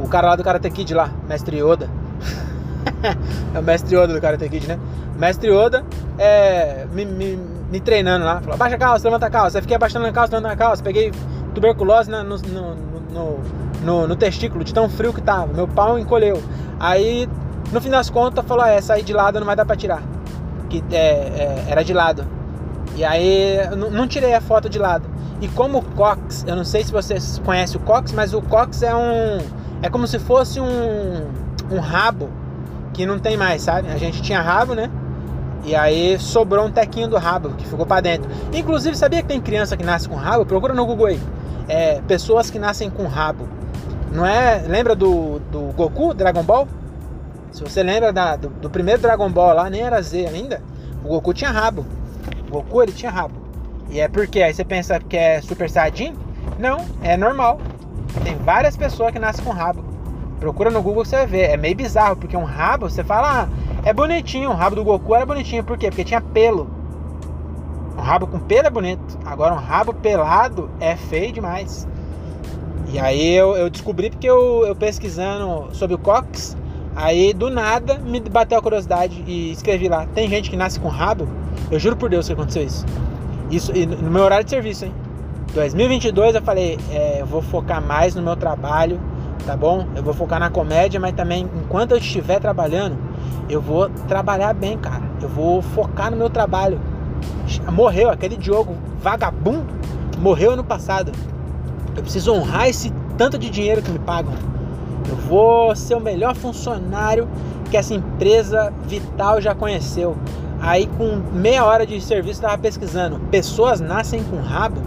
o, 0.00 0.04
o 0.04 0.08
cara 0.08 0.28
lá 0.28 0.36
do 0.36 0.42
Karate 0.42 0.70
Kid 0.70 0.92
lá, 0.94 1.10
mestre 1.28 1.62
Yoda. 1.62 1.88
é 3.54 3.58
o 3.58 3.62
mestre 3.62 3.96
Yoda 3.96 4.12
do 4.12 4.20
Karate 4.20 4.48
Kid, 4.48 4.66
né? 4.66 4.78
Mestre 5.18 5.50
Yoda 5.50 5.84
é, 6.18 6.86
me, 6.92 7.04
me, 7.04 7.38
me 7.70 7.80
treinando 7.80 8.24
lá. 8.24 8.40
Falou, 8.40 8.56
baixa 8.56 8.76
a 8.76 8.78
calça, 8.78 9.04
levanta 9.04 9.26
a 9.26 9.30
calça. 9.30 9.58
Aí 9.58 9.62
fiquei 9.62 9.76
abaixando 9.76 10.06
a 10.06 10.12
calça, 10.12 10.34
levantando 10.34 10.52
a 10.52 10.56
calça. 10.56 10.82
Peguei 10.82 11.12
tuberculose 11.54 12.10
no, 12.10 12.22
no, 12.22 12.38
no, 12.38 13.40
no, 13.82 14.08
no 14.08 14.16
testículo, 14.16 14.64
de 14.64 14.72
tão 14.72 14.88
frio 14.88 15.12
que 15.12 15.20
tava. 15.20 15.52
Meu 15.52 15.68
pau 15.68 15.98
encolheu. 15.98 16.42
Aí, 16.78 17.28
no 17.70 17.80
fim 17.80 17.90
das 17.90 18.08
contas, 18.10 18.44
falou, 18.44 18.64
é, 18.64 18.80
sair 18.80 19.02
de 19.02 19.12
lado 19.12 19.38
não 19.38 19.46
vai 19.46 19.56
dar 19.56 19.64
pra 19.64 19.76
tirar. 19.76 20.02
Que 20.68 20.82
é, 20.92 20.96
é, 20.96 21.64
era 21.68 21.82
de 21.82 21.92
lado. 21.92 22.26
E 22.94 23.04
aí, 23.04 23.56
não 23.76 24.06
tirei 24.06 24.34
a 24.34 24.40
foto 24.40 24.68
de 24.68 24.78
lado. 24.78 25.08
E 25.40 25.48
como 25.48 25.78
o 25.78 25.82
Cox, 25.82 26.44
eu 26.46 26.54
não 26.54 26.64
sei 26.64 26.84
se 26.84 26.92
vocês 26.92 27.40
conhecem 27.44 27.80
o 27.80 27.84
Cox, 27.84 28.12
mas 28.12 28.32
o 28.32 28.40
Cox 28.42 28.82
é 28.82 28.94
um... 28.94 29.38
É 29.82 29.90
como 29.90 30.06
se 30.06 30.18
fosse 30.20 30.60
um, 30.60 31.26
um 31.70 31.80
rabo 31.80 32.28
que 32.92 33.06
não 33.06 33.18
tem 33.18 33.36
mais, 33.36 33.62
sabe? 33.62 33.88
A 33.88 33.96
gente 33.96 34.22
tinha 34.22 34.40
rabo, 34.40 34.74
né? 34.74 34.90
E 35.64 35.74
aí 35.76 36.18
sobrou 36.18 36.66
um 36.66 36.70
tequinho 36.70 37.08
do 37.08 37.16
rabo 37.16 37.50
que 37.50 37.66
ficou 37.66 37.86
para 37.86 38.00
dentro. 38.00 38.28
Inclusive, 38.52 38.96
sabia 38.96 39.22
que 39.22 39.28
tem 39.28 39.40
criança 39.40 39.76
que 39.76 39.84
nasce 39.84 40.08
com 40.08 40.16
rabo? 40.16 40.44
Procura 40.44 40.74
no 40.74 40.84
Google 40.84 41.06
aí. 41.06 41.20
É, 41.68 42.00
pessoas 42.02 42.50
que 42.50 42.58
nascem 42.58 42.90
com 42.90 43.06
rabo. 43.06 43.48
Não 44.12 44.26
é? 44.26 44.64
Lembra 44.66 44.94
do, 44.94 45.38
do 45.50 45.72
Goku, 45.72 46.12
Dragon 46.12 46.42
Ball? 46.42 46.66
Se 47.52 47.62
você 47.62 47.82
lembra 47.82 48.12
da, 48.12 48.36
do, 48.36 48.48
do, 48.48 48.68
primeiro 48.70 49.00
Dragon 49.00 49.30
Ball 49.30 49.54
lá, 49.54 49.70
nem 49.70 49.82
era 49.82 50.02
Z 50.02 50.26
ainda. 50.26 50.60
O 51.04 51.08
Goku 51.08 51.32
tinha 51.32 51.50
rabo. 51.50 51.86
O 52.48 52.50
Goku 52.50 52.82
ele 52.82 52.92
tinha 52.92 53.10
rabo. 53.10 53.34
E 53.88 54.00
é 54.00 54.08
porque 54.08 54.42
aí 54.42 54.52
você 54.52 54.64
pensa 54.64 54.98
que 54.98 55.16
é 55.16 55.40
Super 55.40 55.70
Saiyajin? 55.70 56.14
Não, 56.58 56.78
é 57.02 57.16
normal. 57.16 57.60
Tem 58.24 58.36
várias 58.36 58.76
pessoas 58.76 59.12
que 59.12 59.18
nascem 59.18 59.44
com 59.44 59.50
rabo. 59.50 59.91
Procura 60.42 60.72
no 60.72 60.82
Google 60.82 61.04
você 61.04 61.18
vai 61.18 61.26
ver. 61.28 61.50
É 61.50 61.56
meio 61.56 61.76
bizarro, 61.76 62.16
porque 62.16 62.36
um 62.36 62.42
rabo, 62.42 62.90
você 62.90 63.04
fala, 63.04 63.42
ah, 63.42 63.48
é 63.84 63.92
bonitinho. 63.92 64.50
O 64.50 64.52
rabo 64.52 64.74
do 64.74 64.82
Goku 64.82 65.14
era 65.14 65.24
bonitinho. 65.24 65.62
Por 65.62 65.78
quê? 65.78 65.86
Porque 65.86 66.02
tinha 66.02 66.20
pelo. 66.20 66.68
Um 67.96 68.00
rabo 68.00 68.26
com 68.26 68.40
pelo 68.40 68.66
é 68.66 68.70
bonito. 68.70 69.20
Agora 69.24 69.54
um 69.54 69.58
rabo 69.58 69.94
pelado 69.94 70.68
é 70.80 70.96
feio 70.96 71.32
demais. 71.32 71.86
E 72.88 72.98
aí 72.98 73.36
eu, 73.36 73.54
eu 73.54 73.70
descobri 73.70 74.10
porque 74.10 74.28
eu, 74.28 74.66
eu, 74.66 74.74
pesquisando 74.74 75.72
sobre 75.76 75.94
o 75.94 75.98
Cox, 75.98 76.56
aí 76.96 77.32
do 77.32 77.48
nada 77.48 78.00
me 78.00 78.18
bateu 78.18 78.58
a 78.58 78.62
curiosidade 78.62 79.22
e 79.24 79.52
escrevi 79.52 79.88
lá. 79.88 80.08
Tem 80.12 80.28
gente 80.28 80.50
que 80.50 80.56
nasce 80.56 80.80
com 80.80 80.88
rabo? 80.88 81.28
Eu 81.70 81.78
juro 81.78 81.94
por 81.94 82.10
Deus 82.10 82.26
que 82.26 82.32
aconteceu 82.32 82.64
isso. 82.64 82.84
Isso 83.48 83.72
no 83.72 84.10
meu 84.10 84.24
horário 84.24 84.42
de 84.44 84.50
serviço, 84.50 84.86
hein? 84.86 84.94
2022 85.54 86.34
eu 86.34 86.42
falei, 86.42 86.80
é, 86.90 87.20
eu 87.20 87.26
vou 87.26 87.42
focar 87.42 87.80
mais 87.80 88.16
no 88.16 88.22
meu 88.22 88.34
trabalho, 88.34 88.98
tá 89.42 89.56
bom? 89.56 89.86
Eu 89.94 90.02
vou 90.02 90.14
focar 90.14 90.38
na 90.38 90.50
comédia, 90.50 90.98
mas 90.98 91.12
também 91.12 91.48
enquanto 91.54 91.92
eu 91.92 91.98
estiver 91.98 92.40
trabalhando, 92.40 92.96
eu 93.48 93.60
vou 93.60 93.88
trabalhar 94.08 94.54
bem, 94.54 94.78
cara. 94.78 95.02
Eu 95.20 95.28
vou 95.28 95.62
focar 95.62 96.10
no 96.10 96.16
meu 96.16 96.30
trabalho. 96.30 96.80
Morreu 97.70 98.10
aquele 98.10 98.36
Diogo 98.36 98.74
vagabundo, 99.00 99.66
morreu 100.18 100.52
ano 100.52 100.64
passado. 100.64 101.12
Eu 101.94 102.02
preciso 102.02 102.32
honrar 102.32 102.68
esse 102.68 102.92
tanto 103.18 103.38
de 103.38 103.50
dinheiro 103.50 103.82
que 103.82 103.90
me 103.90 103.98
pagam. 103.98 104.32
Eu 105.08 105.16
vou 105.16 105.74
ser 105.76 105.94
o 105.94 106.00
melhor 106.00 106.34
funcionário 106.34 107.28
que 107.70 107.76
essa 107.76 107.94
empresa 107.94 108.72
vital 108.86 109.40
já 109.40 109.54
conheceu. 109.54 110.16
Aí 110.60 110.86
com 110.86 111.20
meia 111.32 111.64
hora 111.64 111.86
de 111.86 112.00
serviço 112.00 112.34
estava 112.34 112.56
pesquisando. 112.56 113.18
Pessoas 113.30 113.80
nascem 113.80 114.22
com 114.22 114.40
rabo? 114.40 114.80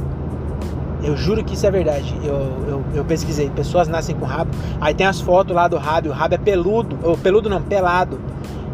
Eu 1.05 1.15
juro 1.15 1.43
que 1.43 1.53
isso 1.53 1.65
é 1.67 1.71
verdade. 1.71 2.13
Eu, 2.23 2.35
eu, 2.67 2.83
eu, 2.95 3.05
pesquisei. 3.05 3.49
Pessoas 3.51 3.87
nascem 3.87 4.15
com 4.15 4.25
rabo. 4.25 4.49
Aí 4.81 4.93
tem 4.93 5.05
as 5.05 5.21
fotos 5.21 5.55
lá 5.55 5.67
do 5.67 5.77
rabo. 5.77 6.09
O 6.09 6.11
rabo 6.11 6.33
é 6.33 6.37
peludo. 6.37 6.97
Ou 7.03 7.15
peludo 7.15 7.47
não, 7.47 7.61
pelado. 7.61 8.19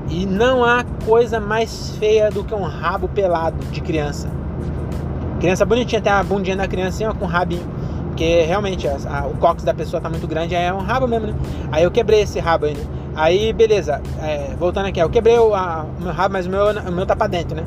E 0.09 0.25
não 0.25 0.63
há 0.63 0.85
coisa 1.05 1.39
mais 1.39 1.91
feia 1.99 2.31
do 2.31 2.43
que 2.43 2.53
um 2.53 2.63
rabo 2.63 3.09
pelado 3.09 3.57
de 3.65 3.81
criança. 3.81 4.29
Criança 5.39 5.65
bonitinha, 5.65 6.01
tem 6.01 6.11
a 6.11 6.23
bundinha 6.23 6.55
da 6.55 6.67
criança 6.67 7.09
ó, 7.09 7.13
com 7.13 7.25
rabinho. 7.25 7.65
Porque 8.07 8.43
realmente 8.43 8.87
a, 8.87 8.97
a, 9.09 9.27
o 9.27 9.35
cóccix 9.37 9.63
da 9.63 9.73
pessoa 9.73 10.01
tá 10.01 10.09
muito 10.09 10.27
grande, 10.27 10.53
é 10.53 10.71
um 10.71 10.79
rabo 10.79 11.07
mesmo, 11.07 11.27
né? 11.27 11.33
Aí 11.71 11.83
eu 11.83 11.91
quebrei 11.91 12.21
esse 12.21 12.39
rabo 12.39 12.65
aí, 12.65 12.75
né? 12.75 12.83
Aí, 13.15 13.51
beleza, 13.51 14.01
é, 14.21 14.53
voltando 14.57 14.85
aqui, 14.85 14.99
eu 14.99 15.09
quebrei 15.09 15.37
o, 15.37 15.53
a, 15.53 15.85
o, 15.99 16.03
meu 16.03 16.13
rabo, 16.13 16.33
mas 16.33 16.45
o 16.45 16.49
meu, 16.49 16.65
o 16.65 16.91
meu 16.91 17.05
tá 17.05 17.15
pra 17.15 17.27
dentro, 17.27 17.55
né? 17.55 17.63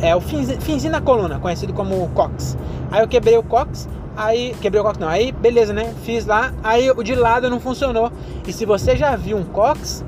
É 0.00 0.14
o 0.14 0.20
finzinho, 0.20 0.92
da 0.92 1.00
coluna, 1.00 1.38
conhecido 1.38 1.72
como 1.72 2.08
cox. 2.10 2.56
Aí 2.90 3.02
eu 3.02 3.08
quebrei 3.08 3.36
o 3.36 3.42
cox, 3.42 3.88
aí 4.16 4.54
quebrei 4.60 4.80
o 4.80 4.84
cox 4.84 4.98
não, 4.98 5.08
aí 5.08 5.32
beleza, 5.32 5.72
né? 5.72 5.94
Fiz 6.04 6.26
lá, 6.26 6.52
aí 6.62 6.90
o 6.90 7.02
de 7.02 7.14
lado 7.14 7.48
não 7.48 7.58
funcionou. 7.58 8.12
E 8.46 8.52
se 8.52 8.66
você 8.66 8.94
já 8.94 9.16
viu 9.16 9.36
um 9.36 9.44
cox, 9.44 10.04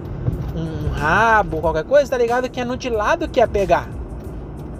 um 0.54 0.90
rabo, 0.90 1.60
qualquer 1.60 1.84
coisa, 1.84 2.10
tá 2.10 2.18
ligado 2.18 2.50
que 2.50 2.60
é 2.60 2.64
no 2.64 2.76
de 2.76 2.90
lado 2.90 3.28
que 3.28 3.40
ia 3.40 3.48
pegar. 3.48 3.88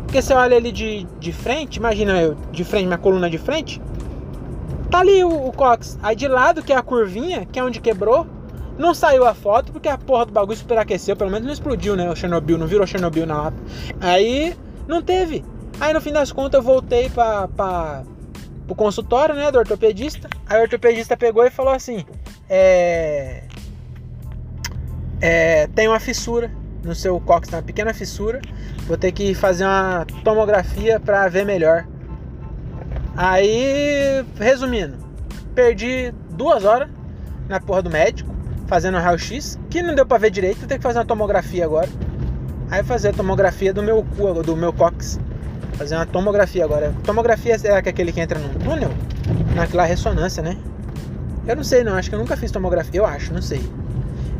Porque 0.04 0.20
você 0.20 0.32
olha 0.32 0.56
ali 0.56 0.72
de, 0.72 1.06
de 1.18 1.32
frente, 1.32 1.76
imagina 1.76 2.20
eu 2.20 2.36
de 2.50 2.64
frente, 2.64 2.86
minha 2.86 2.98
coluna 2.98 3.28
de 3.28 3.38
frente, 3.38 3.80
tá 4.90 5.00
ali 5.00 5.22
o, 5.24 5.48
o 5.48 5.52
cox. 5.52 5.98
Aí 6.02 6.16
de 6.16 6.28
lado, 6.28 6.62
que 6.62 6.72
é 6.72 6.76
a 6.76 6.82
curvinha, 6.82 7.46
que 7.46 7.58
é 7.58 7.64
onde 7.64 7.80
quebrou, 7.80 8.26
não 8.78 8.94
saiu 8.94 9.26
a 9.26 9.34
foto 9.34 9.72
porque 9.72 9.88
a 9.88 9.98
porra 9.98 10.26
do 10.26 10.32
bagulho 10.32 10.56
superaqueceu, 10.56 11.16
pelo 11.16 11.30
menos 11.30 11.46
não 11.46 11.52
explodiu, 11.52 11.96
né? 11.96 12.10
O 12.10 12.16
Chernobyl, 12.16 12.56
não 12.56 12.66
virou 12.66 12.86
Chernobyl 12.86 13.26
na 13.26 13.42
lata. 13.42 13.56
Aí 14.00 14.56
não 14.88 15.02
teve. 15.02 15.45
Aí 15.78 15.92
no 15.92 16.00
fim 16.00 16.12
das 16.12 16.33
contas 16.33 16.59
eu 16.59 16.62
voltei 16.62 17.09
pra, 17.11 17.47
pro 18.66 18.75
consultório, 18.75 19.35
né, 19.35 19.52
do 19.52 19.59
ortopedista. 19.59 20.28
Aí 20.47 20.59
o 20.59 20.62
ortopedista 20.62 21.16
pegou 21.16 21.45
e 21.45 21.50
falou 21.50 21.73
assim: 21.73 22.04
é 22.49 23.42
é, 25.21 25.66
tem 25.68 25.88
uma 25.88 26.00
fissura 26.00 26.50
no 26.83 26.95
seu 26.95 27.21
cóccix, 27.21 27.54
uma 27.54 27.62
pequena 27.62 27.92
fissura. 27.92 28.40
Vou 28.87 28.97
ter 28.97 29.12
que 29.12 29.35
fazer 29.35 29.64
uma 29.64 30.07
tomografia 30.25 30.99
para 30.99 31.28
ver 31.28 31.45
melhor. 31.45 31.87
Aí, 33.16 34.25
resumindo, 34.38 34.97
perdi 35.54 36.14
duas 36.30 36.64
horas 36.64 36.88
na 37.49 37.61
porra 37.61 37.83
do 37.83 37.90
médico 37.90 38.38
fazendo 38.66 38.99
raio-x, 38.99 39.59
que 39.71 39.83
não 39.83 39.95
deu 39.95 40.04
para 40.04 40.18
ver 40.18 40.30
direito, 40.30 40.59
vou 40.59 40.68
ter 40.68 40.76
que 40.76 40.83
fazer 40.83 40.99
uma 40.99 41.04
tomografia 41.04 41.64
agora. 41.64 41.88
Aí 42.70 42.82
fazer 42.82 43.08
a 43.08 43.12
tomografia 43.12 43.72
do 43.72 43.82
meu 43.82 44.04
cu, 44.16 44.42
do 44.42 44.56
meu 44.56 44.72
cóccix. 44.72 45.18
Fazer 45.75 45.94
uma 45.94 46.06
tomografia 46.06 46.64
agora. 46.64 46.92
Tomografia 47.04 47.56
é 47.64 47.76
aquele 47.76 48.12
que 48.12 48.20
entra 48.20 48.38
num 48.38 48.52
túnel? 48.54 48.90
Naquela 49.54 49.84
ressonância, 49.84 50.42
né? 50.42 50.56
Eu 51.46 51.56
não 51.56 51.64
sei 51.64 51.82
não, 51.82 51.94
acho 51.94 52.10
que 52.10 52.14
eu 52.14 52.18
nunca 52.18 52.37
fiz 52.37 52.50
tomografia. 52.50 53.00
Eu 53.00 53.06
acho, 53.06 53.32
não 53.32 53.40
sei. 53.40 53.62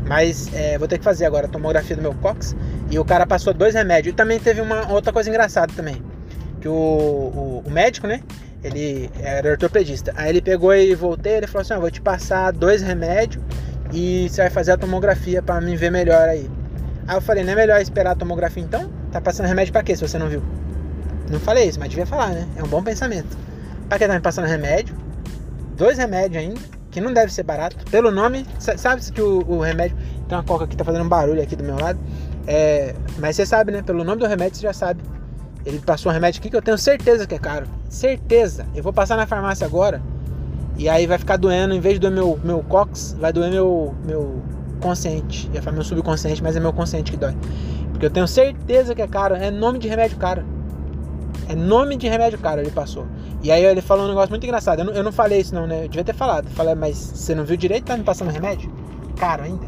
Mas 0.07 0.53
é, 0.53 0.77
vou 0.77 0.87
ter 0.87 0.99
que 0.99 1.05
fazer 1.05 1.25
agora 1.25 1.47
a 1.47 1.49
tomografia 1.49 1.97
do 1.97 2.03
meu 2.03 2.15
cox. 2.15 2.55
E 2.91 2.99
o 2.99 3.05
cara 3.05 3.27
passou 3.27 3.55
dois 3.55 3.75
remédios. 3.75 4.13
E 4.13 4.17
também 4.17 4.39
teve 4.39 4.61
uma 4.61 4.91
outra 4.93 5.13
coisa 5.13 5.31
engraçada 5.31 5.73
também. 5.75 6.03
Que 6.61 6.69
o, 6.69 6.73
o, 6.73 7.63
o 7.65 7.71
médico, 7.71 8.07
né? 8.07 8.21
Ele 8.63 9.09
era 9.21 9.53
ortopedista. 9.53 10.13
Aí 10.17 10.31
ele 10.31 10.43
pegou 10.43 10.75
e 10.75 10.95
voltei. 10.95 11.37
Ele 11.37 11.47
falou 11.47 11.63
assim: 11.63 11.73
ah, 11.73 11.79
vou 11.79 11.91
te 11.91 12.01
passar 12.01 12.53
dois 12.53 12.83
remédios. 12.83 13.43
E 13.93 14.29
você 14.29 14.43
vai 14.43 14.51
fazer 14.51 14.73
a 14.73 14.77
tomografia 14.77 15.41
para 15.41 15.61
me 15.61 15.77
ver 15.77 15.91
melhor 15.91 16.29
aí. 16.29 16.51
Aí 17.09 17.17
eu 17.17 17.23
falei: 17.23 17.43
não 17.43 17.55
é 17.55 17.57
melhor 17.57 17.81
esperar 17.81 18.13
a 18.13 18.15
tomografia 18.15 18.63
então? 18.63 18.91
Tá 19.11 19.21
passando 19.21 19.47
remédio 19.47 19.73
para 19.73 19.83
quê 19.83 19.97
se 19.97 20.07
você 20.07 20.19
não 20.19 20.29
viu? 20.29 20.43
Não 21.31 21.41
falei 21.41 21.67
isso, 21.67 21.81
mas 21.81 21.89
devia 21.89 22.07
falar, 22.07 22.29
né? 22.29 22.47
É 22.57 22.63
um 22.63 22.69
bom 22.69 22.83
pensamento. 22.83 23.37
Pra 23.89 23.99
que 23.99 24.07
tá 24.07 24.13
me 24.13 24.21
passando 24.21 24.47
remédio? 24.47 24.95
Dois 25.77 25.97
remédios 25.97 26.43
ainda, 26.43 26.61
que 26.91 27.01
não 27.01 27.13
deve 27.13 27.33
ser 27.33 27.43
barato. 27.43 27.77
Pelo 27.91 28.11
nome, 28.11 28.47
sabe-se 28.59 29.11
que 29.11 29.23
o, 29.23 29.43
o, 29.49 29.61
remédio. 29.61 29.97
Tem 30.29 30.37
uma 30.37 30.45
coca 30.45 30.67
que 30.67 30.77
tá 30.77 30.85
fazendo 30.85 31.05
um 31.05 31.09
barulho 31.09 31.43
aqui 31.43 31.57
do 31.57 31.65
meu 31.65 31.79
lado. 31.81 31.99
É, 32.47 32.95
mas 33.19 33.37
você 33.37 33.47
sabe, 33.47 33.73
né? 33.73 33.83
Pelo 33.83 34.05
nome 34.05 34.21
do 34.21 34.27
remédio 34.27 34.57
você 34.57 34.63
já 34.63 34.75
sabe. 34.75 35.03
Ele 35.65 35.79
passou 35.79 36.11
um 36.11 36.15
remédio 36.15 36.41
aqui 36.41 36.51
que 36.51 36.57
eu 36.57 36.63
tenho 36.63 36.77
certeza 36.77 37.27
que 37.27 37.35
é 37.35 37.39
caro. 37.39 37.67
Certeza. 37.89 38.67
Eu 38.75 38.83
vou 38.83 38.93
passar 38.93 39.17
na 39.17 39.27
farmácia 39.27 39.67
agora. 39.67 40.03
E 40.77 40.89
aí 40.89 41.07
vai 41.07 41.19
ficar 41.19 41.37
doendo, 41.37 41.75
em 41.75 41.81
vez 41.81 41.99
doer 41.99 42.13
meu, 42.13 42.39
meu 42.45 42.63
cox, 42.63 43.17
vai 43.19 43.33
doer 43.33 43.51
meu, 43.51 43.95
meu 44.05 44.43
consciente. 44.79 45.51
Ia 45.53 45.63
falar 45.63 45.75
meu 45.75 45.85
subconsciente, 45.85 46.43
mas 46.43 46.57
é 46.57 46.61
meu 46.61 46.73
consciente 46.73 47.11
que 47.11 47.17
dói. 47.17 47.35
Porque 47.91 48.07
eu 48.07 48.11
tenho 48.11 48.29
certeza 48.29 48.95
que 48.95 49.03
é 49.03 49.07
caro. 49.07 49.35
É 49.35 49.51
nome 49.51 49.79
de 49.79 49.89
remédio 49.89 50.17
caro. 50.19 50.45
É 51.49 51.55
nome 51.55 51.97
de 51.97 52.09
remédio 52.09 52.39
caro, 52.39 52.61
ele 52.61 52.71
passou. 52.71 53.07
E 53.43 53.51
aí 53.51 53.65
ele 53.65 53.81
falou 53.81 54.05
um 54.05 54.09
negócio 54.09 54.31
muito 54.31 54.45
engraçado. 54.45 54.81
Eu 54.81 54.85
não, 54.85 54.93
eu 54.93 55.03
não 55.03 55.13
falei 55.13 55.41
isso 55.41 55.55
não, 55.55 55.67
né? 55.67 55.85
Eu 55.85 55.89
devia 55.89 56.05
ter 56.05 56.15
falado. 56.15 56.49
falei, 56.51 56.75
mas 56.75 56.97
você 56.97 57.35
não 57.35 57.45
viu 57.45 57.57
direito? 57.57 57.85
Tá 57.85 57.97
me 57.97 58.05
passando 58.05 58.31
remédio? 58.31 58.71
Caro 59.17 59.45
ainda. 59.45 59.67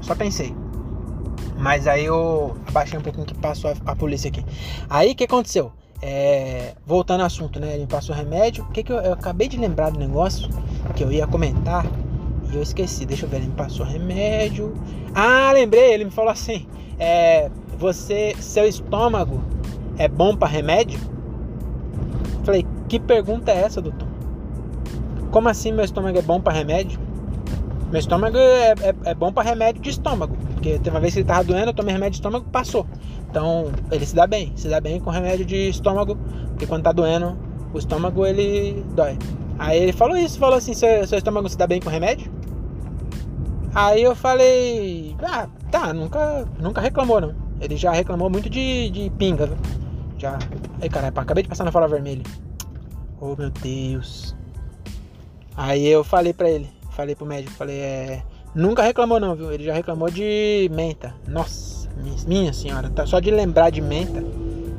Só 0.00 0.14
pensei. 0.14 0.54
Mas 1.58 1.86
aí 1.86 2.04
eu 2.04 2.56
abaixei 2.66 2.98
um 2.98 3.02
pouquinho 3.02 3.26
que 3.26 3.34
passou 3.34 3.70
a, 3.70 3.92
a 3.92 3.96
polícia 3.96 4.28
aqui. 4.28 4.44
Aí 4.88 5.12
o 5.12 5.14
que 5.14 5.24
aconteceu? 5.24 5.72
É, 6.00 6.74
voltando 6.86 7.20
ao 7.20 7.26
assunto, 7.26 7.58
né? 7.58 7.74
Ele 7.74 7.86
passou 7.86 8.14
remédio. 8.14 8.64
O 8.64 8.70
que, 8.70 8.84
que 8.84 8.92
eu, 8.92 8.98
eu, 8.98 9.12
acabei 9.12 9.48
de 9.48 9.56
lembrar 9.56 9.90
do 9.90 9.98
negócio 9.98 10.48
que 10.94 11.02
eu 11.02 11.10
ia 11.10 11.26
comentar 11.26 11.84
e 12.52 12.56
eu 12.56 12.62
esqueci. 12.62 13.06
Deixa 13.06 13.26
eu 13.26 13.30
ver, 13.30 13.38
ele 13.38 13.46
me 13.46 13.54
passou 13.54 13.84
remédio. 13.84 14.74
Ah, 15.14 15.50
lembrei, 15.52 15.92
ele 15.92 16.04
me 16.04 16.10
falou 16.10 16.30
assim: 16.30 16.66
é, 16.98 17.50
você, 17.78 18.34
seu 18.40 18.66
estômago 18.66 19.42
é 19.96 20.08
bom 20.08 20.36
para 20.36 20.48
remédio? 20.48 20.98
Falei, 22.44 22.66
que 22.88 22.98
pergunta 22.98 23.50
é 23.52 23.60
essa, 23.62 23.80
doutor? 23.80 24.08
Como 25.30 25.48
assim 25.48 25.72
meu 25.72 25.84
estômago 25.84 26.18
é 26.18 26.22
bom 26.22 26.40
para 26.40 26.54
remédio? 26.54 26.98
Meu 27.90 28.00
estômago 28.00 28.36
é, 28.36 28.70
é, 28.70 28.94
é 29.04 29.14
bom 29.14 29.32
para 29.32 29.48
remédio 29.48 29.82
de 29.82 29.90
estômago. 29.90 30.36
Porque 30.54 30.78
teve 30.78 30.90
uma 30.90 31.00
vez 31.00 31.14
que 31.14 31.20
ele 31.20 31.26
tava 31.28 31.44
doendo, 31.44 31.68
eu 31.68 31.74
tomei 31.74 31.92
remédio 31.92 32.12
de 32.12 32.16
estômago, 32.18 32.46
passou. 32.50 32.86
Então, 33.30 33.70
ele 33.90 34.04
se 34.04 34.14
dá 34.14 34.26
bem, 34.26 34.52
se 34.56 34.68
dá 34.68 34.80
bem 34.80 34.98
com 35.00 35.10
remédio 35.10 35.44
de 35.44 35.68
estômago, 35.68 36.16
porque 36.48 36.66
quando 36.66 36.82
tá 36.82 36.92
doendo, 36.92 37.36
o 37.72 37.78
estômago 37.78 38.24
ele 38.26 38.84
dói. 38.94 39.18
Aí 39.58 39.78
ele 39.78 39.92
falou 39.92 40.16
isso, 40.16 40.38
falou 40.38 40.56
assim, 40.56 40.72
seu, 40.72 41.06
seu 41.06 41.18
estômago 41.18 41.48
se 41.48 41.58
dá 41.58 41.66
bem 41.66 41.80
com 41.80 41.90
remédio? 41.90 42.30
Aí 43.74 44.02
eu 44.02 44.14
falei, 44.14 45.14
ah, 45.22 45.46
tá, 45.70 45.92
nunca, 45.92 46.46
nunca 46.58 46.80
reclamou 46.80 47.20
não. 47.20 47.34
Ele 47.60 47.76
já 47.76 47.92
reclamou 47.92 48.30
muito 48.30 48.48
de, 48.48 48.90
de 48.90 49.10
pinga, 49.10 49.46
viu? 49.46 49.56
Já. 50.16 50.38
Aí, 50.80 50.88
caralho, 50.88 51.12
acabei 51.16 51.42
de 51.42 51.48
passar 51.48 51.64
na 51.64 51.72
fala 51.72 51.88
vermelha. 51.88 52.22
Oh, 53.20 53.34
meu 53.36 53.50
Deus. 53.50 54.34
Aí 55.56 55.86
eu 55.86 56.04
falei 56.04 56.32
pra 56.32 56.48
ele, 56.48 56.68
falei 56.92 57.14
pro 57.14 57.26
médico, 57.26 57.52
falei, 57.52 57.78
é. 57.78 58.22
Nunca 58.54 58.82
reclamou 58.82 59.20
não, 59.20 59.34
viu? 59.34 59.52
Ele 59.52 59.64
já 59.64 59.74
reclamou 59.74 60.10
de 60.10 60.70
menta. 60.72 61.14
Nossa, 61.26 61.88
minha 62.26 62.52
senhora, 62.52 62.88
tá 62.88 63.06
só 63.06 63.20
de 63.20 63.30
lembrar 63.30 63.70
de 63.70 63.80
menta, 63.80 64.24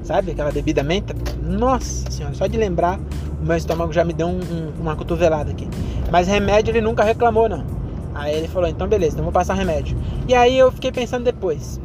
sabe? 0.02 0.32
Aquela 0.32 0.52
bebida 0.52 0.82
menta. 0.84 1.14
Nossa 1.44 2.10
senhora, 2.10 2.34
só 2.34 2.48
de 2.48 2.58
lembrar, 2.58 3.00
o 3.42 3.46
meu 3.46 3.56
estômago 3.56 3.94
já 3.94 4.04
me 4.04 4.14
deu 4.14 4.28
um, 4.28 4.40
um, 4.40 4.74
uma 4.80 4.96
cotovelada 4.96 5.52
aqui. 5.52 5.68
Mas 6.12 6.28
remédio 6.28 6.72
ele 6.72 6.82
nunca 6.82 7.04
reclamou 7.04 7.48
não. 7.48 7.79
Aí 8.20 8.36
ele 8.36 8.50
falou, 8.50 8.68
então 8.68 8.86
beleza, 8.86 9.14
então 9.14 9.24
vou 9.24 9.32
passar 9.32 9.54
remédio. 9.54 9.98
E 10.28 10.36
aí 10.36 10.58
eu 10.58 10.70
fiquei 10.74 10.92
pensando 10.92 11.24
depois. 11.24 11.80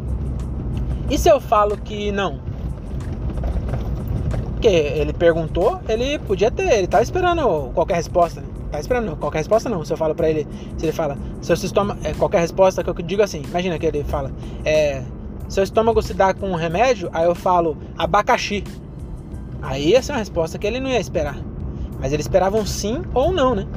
E 1.09 1.17
se 1.17 1.29
eu 1.29 1.41
falo 1.41 1.77
que 1.77 2.11
não? 2.11 2.41
Porque 4.51 4.67
ele 4.67 5.13
perguntou, 5.13 5.81
ele 5.89 6.19
podia 6.19 6.51
ter, 6.51 6.73
ele 6.73 6.89
tava 6.89 7.05
esperando 7.05 7.71
qualquer 7.73 7.95
resposta. 7.95 8.43
Tá 8.73 8.81
esperando 8.81 9.15
qualquer 9.17 9.39
resposta 9.39 9.69
não. 9.69 9.85
Se 9.85 9.93
eu 9.93 9.97
falo 9.97 10.13
pra 10.13 10.29
ele, 10.29 10.45
se 10.77 10.85
ele 10.85 10.93
fala, 10.93 11.17
seu 11.41 11.55
estômago, 11.55 12.01
é, 12.03 12.13
qualquer 12.15 12.41
resposta 12.41 12.83
que 12.83 12.91
eu 12.91 12.95
digo 12.95 13.23
assim, 13.23 13.43
imagina 13.49 13.79
que 13.79 13.87
ele 13.87 14.03
fala, 14.03 14.33
é, 14.65 15.05
seu 15.49 15.63
estômago 15.63 16.03
se 16.03 16.15
dá 16.15 16.35
com 16.35 16.51
um 16.51 16.57
remédio, 16.57 17.09
aí 17.13 17.27
eu 17.27 17.35
falo 17.37 17.77
abacaxi. 17.97 18.65
Aí 19.63 19.95
essa 19.95 20.11
é 20.11 20.15
uma 20.15 20.19
resposta 20.19 20.59
que 20.59 20.67
ele 20.67 20.81
não 20.81 20.91
ia 20.91 20.99
esperar. 20.99 21.39
Mas 22.01 22.13
ele 22.13 22.23
esperava 22.23 22.57
um 22.57 22.67
sim 22.67 23.03
ou 23.15 23.31
não, 23.31 23.55
né? 23.55 23.69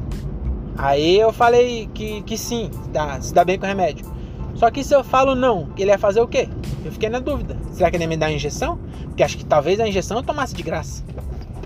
Aí 0.78 1.18
eu 1.18 1.32
falei 1.32 1.90
que, 1.92 2.22
que 2.22 2.38
sim, 2.38 2.70
dá, 2.92 3.20
se 3.20 3.34
dá 3.34 3.44
bem 3.44 3.58
com 3.58 3.66
o 3.66 3.68
remédio. 3.68 4.06
Só 4.54 4.70
que 4.70 4.84
se 4.84 4.94
eu 4.94 5.02
falo 5.02 5.34
não, 5.34 5.68
ele 5.76 5.90
ia 5.90 5.98
fazer 5.98 6.20
o 6.20 6.28
quê? 6.28 6.48
Eu 6.84 6.92
fiquei 6.92 7.08
na 7.08 7.18
dúvida. 7.18 7.56
Será 7.72 7.90
que 7.90 7.96
ele 7.96 8.04
ia 8.04 8.08
me 8.08 8.16
dar 8.16 8.30
injeção? 8.30 8.78
Porque 9.04 9.24
acho 9.24 9.36
que 9.36 9.44
talvez 9.44 9.80
a 9.80 9.88
injeção 9.88 10.18
eu 10.18 10.22
tomasse 10.22 10.54
de 10.54 10.62
graça. 10.62 11.04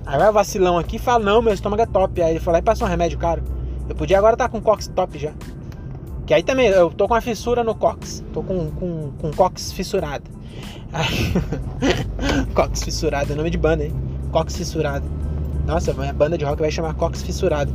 Aí 0.06 0.18
vai 0.18 0.30
o 0.30 0.32
vacilão 0.32 0.78
aqui 0.78 0.96
e 0.96 0.98
fala, 0.98 1.22
não, 1.22 1.42
meu 1.42 1.52
estômago 1.52 1.82
é 1.82 1.86
top. 1.86 2.22
Aí 2.22 2.32
ele 2.32 2.40
falou, 2.40 2.58
e 2.58 2.62
passou 2.62 2.86
um 2.86 2.90
remédio 2.90 3.18
caro. 3.18 3.42
Eu 3.86 3.94
podia 3.94 4.16
agora 4.16 4.34
estar 4.34 4.48
tá 4.48 4.50
com 4.50 4.60
cox 4.62 4.88
top 4.88 5.18
já. 5.18 5.32
Que 6.26 6.32
aí 6.32 6.42
também, 6.42 6.68
eu 6.68 6.90
tô 6.90 7.06
com 7.06 7.14
uma 7.14 7.20
fissura 7.20 7.62
no 7.62 7.74
cox. 7.74 8.24
Tô 8.32 8.42
com, 8.42 8.70
com, 8.70 9.12
com 9.20 9.30
cox 9.32 9.72
fissurado. 9.72 10.24
cox 12.54 12.82
fissurado, 12.82 13.32
é 13.32 13.36
nome 13.36 13.50
de 13.50 13.58
banda, 13.58 13.84
hein? 13.84 13.92
Cox 14.30 14.56
fissurado. 14.56 15.06
Nossa, 15.66 15.92
a 15.92 16.12
banda 16.12 16.36
de 16.36 16.44
rock 16.44 16.60
vai 16.60 16.70
chamar 16.70 16.94
Cox 16.94 17.22
Fissurado. 17.22 17.72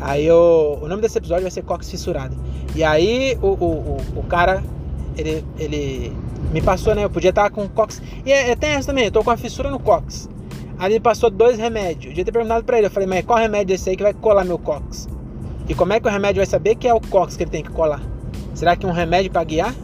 Aí 0.00 0.26
eu, 0.26 0.78
o 0.82 0.88
nome 0.88 1.02
desse 1.02 1.18
episódio 1.18 1.42
vai 1.42 1.50
ser 1.50 1.62
Cox 1.62 1.90
Fissurado. 1.90 2.36
E 2.74 2.82
aí 2.82 3.38
o, 3.40 3.48
o, 3.48 3.96
o, 4.16 4.20
o 4.20 4.22
cara, 4.24 4.62
ele, 5.16 5.44
ele 5.58 6.12
me 6.52 6.60
passou, 6.60 6.94
né? 6.94 7.04
Eu 7.04 7.10
podia 7.10 7.30
estar 7.30 7.50
com 7.50 7.68
Cox. 7.68 8.02
E 8.24 8.32
é, 8.32 8.50
é, 8.50 8.56
tem 8.56 8.70
essa 8.70 8.88
também, 8.88 9.06
eu 9.06 9.12
tô 9.12 9.22
com 9.22 9.30
uma 9.30 9.36
fissura 9.36 9.70
no 9.70 9.78
Cox. 9.78 10.28
Aí 10.78 10.92
ele 10.92 11.00
passou 11.00 11.30
dois 11.30 11.58
remédios. 11.58 12.06
Eu 12.06 12.10
devia 12.10 12.24
ter 12.24 12.32
perguntado 12.32 12.64
pra 12.64 12.78
ele. 12.78 12.86
Eu 12.86 12.90
falei, 12.90 13.08
mas 13.08 13.24
qual 13.24 13.38
remédio 13.38 13.72
é 13.72 13.76
esse 13.76 13.90
aí 13.90 13.96
que 13.96 14.02
vai 14.02 14.12
colar 14.12 14.44
meu 14.44 14.58
cox? 14.58 15.08
E 15.68 15.74
como 15.74 15.92
é 15.92 16.00
que 16.00 16.06
o 16.06 16.10
remédio 16.10 16.40
vai 16.40 16.46
saber 16.46 16.74
que 16.74 16.86
é 16.86 16.92
o 16.92 17.00
cox 17.00 17.36
que 17.36 17.44
ele 17.44 17.50
tem 17.50 17.62
que 17.62 17.70
colar? 17.70 18.02
Será 18.54 18.76
que 18.76 18.86
um 18.86 18.90
remédio 18.90 19.30
para 19.30 19.44
guiar? 19.44 19.74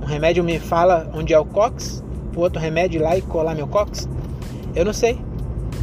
Um 0.00 0.06
remédio 0.06 0.42
me 0.42 0.58
fala 0.58 1.10
onde 1.14 1.34
é 1.34 1.38
o 1.38 1.44
cox? 1.44 2.02
O 2.34 2.40
outro 2.40 2.60
remédio 2.60 3.00
ir 3.00 3.02
lá 3.02 3.16
e 3.16 3.22
colar 3.22 3.54
meu 3.54 3.66
cox? 3.66 4.08
Eu 4.74 4.84
não 4.84 4.92
sei. 4.92 5.18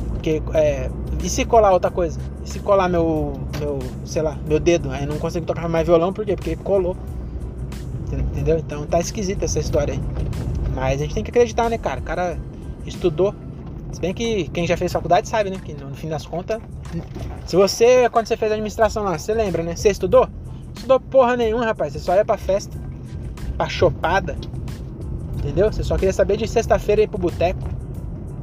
Porque, 0.10 0.42
é, 0.54 0.90
e 1.24 1.30
se 1.30 1.46
colar 1.46 1.72
outra 1.72 1.92
coisa? 1.92 2.20
E 2.44 2.50
se 2.50 2.60
colar 2.60 2.88
meu, 2.88 3.34
meu, 3.60 3.80
sei 4.06 4.22
lá, 4.22 4.38
meu 4.48 4.60
dedo? 4.60 4.90
Aí 4.92 5.06
não 5.06 5.18
consigo 5.18 5.46
tocar 5.46 5.68
mais 5.68 5.86
violão, 5.86 6.14
por 6.14 6.26
quê? 6.26 6.36
Porque 6.36 6.56
colou. 6.56 6.96
Entendeu? 8.12 8.58
Então 8.58 8.86
tá 8.86 9.00
esquisita 9.00 9.46
essa 9.46 9.60
história 9.60 9.94
aí. 9.94 10.00
Mas 10.74 11.02
a 11.02 11.04
gente 11.04 11.16
tem 11.16 11.24
que 11.24 11.32
acreditar, 11.32 11.70
né, 11.70 11.78
cara? 11.78 12.00
O 12.00 12.04
cara 12.04 12.38
estudou, 12.86 13.34
se 13.92 14.00
bem 14.00 14.14
que 14.14 14.48
quem 14.50 14.68
já 14.68 14.78
fez 14.78 14.92
faculdade 14.92 15.28
sabe, 15.28 15.50
né? 15.50 15.58
Que 15.64 15.74
no 15.74 15.96
fim 15.96 16.08
das 16.08 16.26
contas. 16.26 16.62
Se 17.46 17.56
você, 17.56 18.10
quando 18.10 18.28
você 18.28 18.38
fez 18.38 18.52
administração 18.52 19.04
lá, 19.04 19.18
você 19.18 19.34
lembra, 19.34 19.64
né? 19.64 19.76
Você 19.76 19.90
estudou? 19.90 20.30
Estudou 20.76 21.00
porra 21.00 21.36
nenhuma, 21.36 21.66
rapaz. 21.66 21.94
Você 21.94 22.00
só 22.00 22.16
ia 22.16 22.24
pra 22.24 22.38
festa, 22.38 22.78
pra 23.58 23.68
chopada. 23.68 24.38
Entendeu? 25.38 25.72
Você 25.72 25.84
só 25.84 25.96
queria 25.96 26.14
saber 26.14 26.38
de 26.38 26.48
sexta-feira 26.48 27.02
ir 27.02 27.08
pro 27.08 27.18
boteco. 27.18 27.60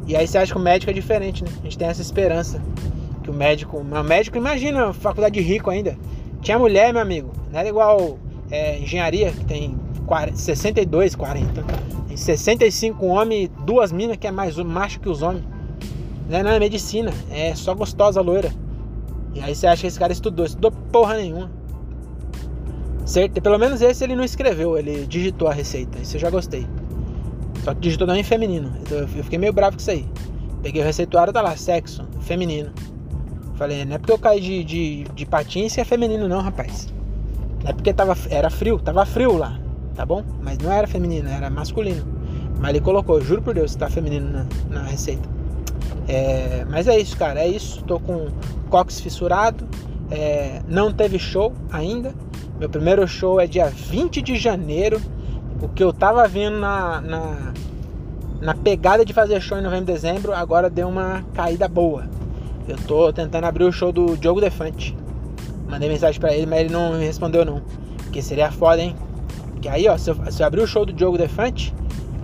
E 0.07 0.16
aí 0.16 0.27
você 0.27 0.38
acha 0.38 0.53
que 0.53 0.59
o 0.59 0.62
médico 0.62 0.90
é 0.90 0.94
diferente, 0.94 1.44
né? 1.44 1.50
A 1.61 1.62
gente 1.62 1.79
tem 1.79 1.88
essa 1.88 2.03
esperança. 2.03 2.61
Que 3.24 3.30
o 3.30 3.34
médico. 3.34 3.78
O 3.78 4.04
médico, 4.04 4.37
imagina, 4.37 4.92
faculdade 4.92 5.34
de 5.34 5.40
rico 5.40 5.70
ainda. 5.70 5.98
Tinha 6.42 6.58
mulher, 6.58 6.92
meu 6.92 7.00
amigo. 7.00 7.32
Não 7.50 7.58
era 7.58 7.68
igual 7.68 8.18
é, 8.50 8.78
engenharia, 8.78 9.32
que 9.32 9.44
tem 9.46 9.74
40, 10.06 10.37
62, 10.37 11.14
40. 11.14 11.62
Tem 12.06 12.16
65 12.16 13.06
homens, 13.06 13.50
duas 13.64 13.90
minas 13.90 14.18
que 14.18 14.26
é 14.26 14.30
mais 14.30 14.56
macho 14.58 15.00
que 15.00 15.08
os 15.08 15.22
homens. 15.22 15.44
Não 16.28 16.38
é, 16.38 16.42
não 16.42 16.50
é 16.50 16.58
medicina, 16.58 17.12
é 17.30 17.54
só 17.54 17.74
gostosa 17.74 18.20
loira. 18.20 18.52
E 19.34 19.40
aí 19.40 19.54
você 19.54 19.66
acha 19.66 19.80
que 19.80 19.87
esse 19.87 19.98
cara 19.98 20.12
estudou? 20.12 20.44
Estudou 20.44 20.70
porra 20.70 21.16
nenhuma. 21.16 21.50
Certo? 23.06 23.40
Pelo 23.40 23.58
menos 23.58 23.82
esse 23.82 24.04
ele 24.04 24.14
não 24.14 24.24
escreveu, 24.24 24.78
ele 24.78 25.06
digitou 25.06 25.48
a 25.48 25.52
receita. 25.52 25.98
Isso 25.98 26.16
eu 26.16 26.20
já 26.20 26.30
gostei. 26.30 26.66
Só 27.62 27.74
que 27.74 27.80
digitou 27.80 28.06
também 28.06 28.22
feminino. 28.22 28.70
Então 28.82 28.98
eu 28.98 29.08
fiquei 29.08 29.38
meio 29.38 29.52
bravo 29.52 29.76
com 29.76 29.80
isso 29.80 29.90
aí. 29.90 30.06
Peguei 30.62 30.82
o 30.82 30.84
receituário, 30.84 31.32
tá 31.32 31.42
lá, 31.42 31.56
sexo, 31.56 32.06
feminino. 32.20 32.72
Falei, 33.54 33.84
não 33.84 33.94
é 33.94 33.98
porque 33.98 34.12
eu 34.12 34.18
caí 34.18 34.40
de, 34.40 34.64
de, 34.64 35.04
de 35.14 35.26
patins 35.26 35.74
que 35.74 35.80
é 35.80 35.84
feminino 35.84 36.28
não, 36.28 36.40
rapaz. 36.40 36.92
É 37.64 37.72
porque 37.72 37.92
tava, 37.92 38.16
era 38.30 38.50
frio, 38.50 38.78
tava 38.78 39.06
frio 39.06 39.36
lá 39.36 39.58
tá 39.94 40.04
bom? 40.04 40.24
Mas 40.42 40.58
não 40.58 40.72
era 40.72 40.86
feminino, 40.86 41.28
era 41.28 41.48
masculino. 41.48 42.04
Mas 42.58 42.70
ele 42.70 42.80
colocou, 42.80 43.20
juro 43.20 43.42
por 43.42 43.54
Deus, 43.54 43.74
tá 43.74 43.88
feminino 43.88 44.30
na, 44.30 44.46
na 44.70 44.82
receita. 44.86 45.28
É, 46.08 46.64
mas 46.68 46.88
é 46.88 46.98
isso, 46.98 47.16
cara, 47.16 47.40
é 47.40 47.48
isso. 47.48 47.82
Tô 47.84 47.98
com 48.00 48.28
cox 48.68 49.00
fissurado. 49.00 49.66
É, 50.10 50.60
não 50.68 50.92
teve 50.92 51.18
show 51.18 51.52
ainda. 51.70 52.14
Meu 52.58 52.68
primeiro 52.68 53.06
show 53.06 53.40
é 53.40 53.46
dia 53.46 53.66
20 53.66 54.22
de 54.22 54.36
janeiro. 54.36 55.00
O 55.62 55.68
que 55.68 55.82
eu 55.82 55.92
tava 55.92 56.26
vendo 56.28 56.58
na, 56.58 57.00
na, 57.00 57.52
na 58.40 58.54
pegada 58.54 59.04
de 59.04 59.12
fazer 59.12 59.40
show 59.40 59.58
em 59.58 59.62
novembro 59.62 59.90
e 59.90 59.94
dezembro, 59.94 60.32
agora 60.32 60.68
deu 60.68 60.88
uma 60.88 61.24
caída 61.34 61.68
boa. 61.68 62.04
Eu 62.66 62.77
tô 62.79 63.12
tentando 63.12 63.44
abrir 63.44 63.64
o 63.64 63.72
show 63.72 63.92
do 63.92 64.16
Diogo 64.16 64.40
Defante. 64.40 64.96
Mandei 65.68 65.88
mensagem 65.88 66.20
para 66.20 66.35
ele, 66.35 66.46
mas 66.46 66.61
ele 66.61 66.72
não 66.72 66.94
me 66.94 67.05
respondeu 67.05 67.44
não. 67.44 67.62
Porque 67.98 68.22
seria 68.22 68.50
foda, 68.50 68.81
hein? 68.81 68.94
Que 69.61 69.68
aí, 69.68 69.88
ó, 69.88 69.96
se 69.96 70.11
eu, 70.11 70.33
se 70.33 70.42
eu 70.42 70.46
abrir 70.46 70.62
o 70.62 70.66
show 70.66 70.87
do 70.87 70.92
Diogo 70.92 71.18
Defante, 71.18 71.74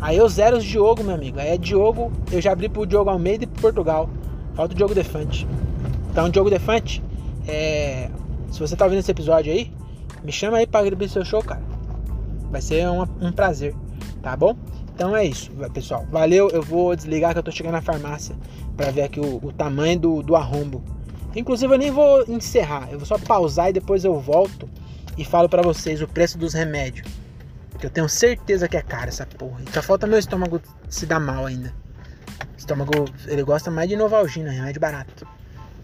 aí 0.01 0.17
eu 0.17 0.29
zero 0.29 0.57
os 0.57 0.65
Diogo, 0.65 1.03
meu 1.03 1.15
amigo. 1.15 1.39
Aí 1.39 1.49
é 1.49 1.59
Diogo, 1.59 2.11
eu 2.31 2.41
já 2.41 2.53
abri 2.53 2.69
pro 2.69 2.87
Diogo 2.87 3.11
Almeida 3.11 3.45
e 3.45 3.47
pro 3.47 3.61
Portugal. 3.63 4.09
Falta 4.55 4.73
o 4.73 4.77
Diogo 4.77 4.95
Defante. 4.95 5.47
Então, 6.11 6.29
Diogo 6.29 6.51
Defante, 6.51 7.03
é, 7.47 8.11
se 8.51 8.59
você 8.59 8.77
tá 8.77 8.85
ouvindo 8.85 9.01
esse 9.01 9.11
episódio 9.11 9.53
aí, 9.53 9.73
me 10.23 10.33
chama 10.33 10.59
aí 10.59 10.67
para 10.67 10.87
abrir 10.87 11.09
seu 11.09 11.25
show, 11.25 11.43
cara. 11.43 11.63
Vai 12.51 12.61
ser 12.61 12.89
um, 12.89 13.03
um 13.21 13.33
prazer, 13.33 13.75
tá 14.23 14.37
bom? 14.37 14.57
Então 15.01 15.17
é 15.17 15.25
isso, 15.25 15.51
pessoal. 15.73 16.07
Valeu, 16.11 16.51
eu 16.51 16.63
vou 16.63 16.95
desligar 16.95 17.33
que 17.33 17.39
eu 17.39 17.43
tô 17.43 17.51
chegando 17.51 17.73
na 17.73 17.81
farmácia 17.81 18.37
para 18.77 18.91
ver 18.91 19.01
aqui 19.01 19.19
o, 19.19 19.37
o 19.43 19.51
tamanho 19.51 19.99
do, 19.99 20.23
do 20.23 20.37
arrombo. 20.37 20.85
Inclusive 21.35 21.73
eu 21.73 21.79
nem 21.79 21.91
vou 21.91 22.23
encerrar, 22.29 22.87
eu 22.93 22.99
vou 22.99 23.07
só 23.07 23.17
pausar 23.19 23.71
e 23.71 23.73
depois 23.73 24.05
eu 24.05 24.21
volto 24.21 24.69
e 25.17 25.25
falo 25.25 25.49
para 25.49 25.63
vocês 25.63 26.03
o 26.03 26.07
preço 26.07 26.37
dos 26.37 26.53
remédios. 26.53 27.09
Que 27.79 27.87
eu 27.87 27.91
tenho 27.91 28.11
certeza 28.11 28.69
que 28.69 28.77
é 28.77 28.83
caro 28.83 29.09
essa 29.09 29.25
porra. 29.25 29.63
E 29.67 29.73
só 29.73 29.81
falta 29.81 30.07
meu 30.07 30.19
estômago 30.19 30.61
se 30.91 31.07
dar 31.07 31.19
mal 31.19 31.47
ainda. 31.47 31.75
Estômago, 32.59 33.07
ele 33.27 33.43
gosta 33.43 33.71
mais 33.71 33.89
de 33.89 33.97
Novalgina, 33.97 34.51
remédio 34.51 34.83
barato. 34.83 35.27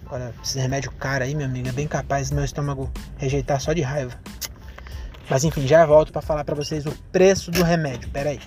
Agora, 0.04 0.34
esse 0.44 0.58
remédio 0.58 0.92
caro 0.92 1.24
aí, 1.24 1.34
meu 1.34 1.46
amigo, 1.46 1.70
é 1.70 1.72
bem 1.72 1.88
capaz 1.88 2.28
do 2.28 2.36
meu 2.36 2.44
estômago 2.44 2.92
rejeitar 3.16 3.62
só 3.62 3.72
de 3.72 3.80
raiva. 3.80 4.12
Mas 5.30 5.42
enfim, 5.42 5.66
já 5.66 5.86
volto 5.86 6.12
para 6.12 6.20
falar 6.20 6.44
para 6.44 6.54
vocês 6.54 6.84
o 6.84 6.92
preço 7.10 7.50
do 7.50 7.64
remédio. 7.64 8.10
Pera 8.10 8.28
aí. 8.28 8.40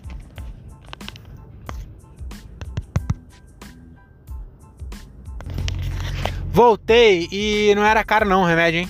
Voltei 6.60 7.30
e 7.32 7.74
não 7.74 7.86
era 7.86 8.04
caro 8.04 8.28
não 8.28 8.42
o 8.42 8.46
remédio, 8.46 8.82
hein? 8.82 8.90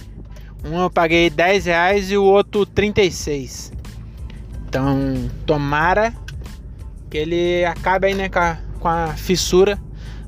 Um 0.65 0.81
eu 0.81 0.89
paguei 0.89 1.29
10 1.29 1.65
reais 1.65 2.09
e 2.09 2.17
o 2.17 2.23
outro 2.23 2.65
36. 2.65 3.71
Então, 4.67 5.29
tomara 5.45 6.11
que 7.11 7.17
ele 7.19 7.63
acabe 7.65 8.07
aí, 8.07 8.15
né, 8.15 8.27
com 8.27 8.39
a, 8.39 8.57
com 8.79 8.87
a 8.87 9.09
fissura 9.09 9.79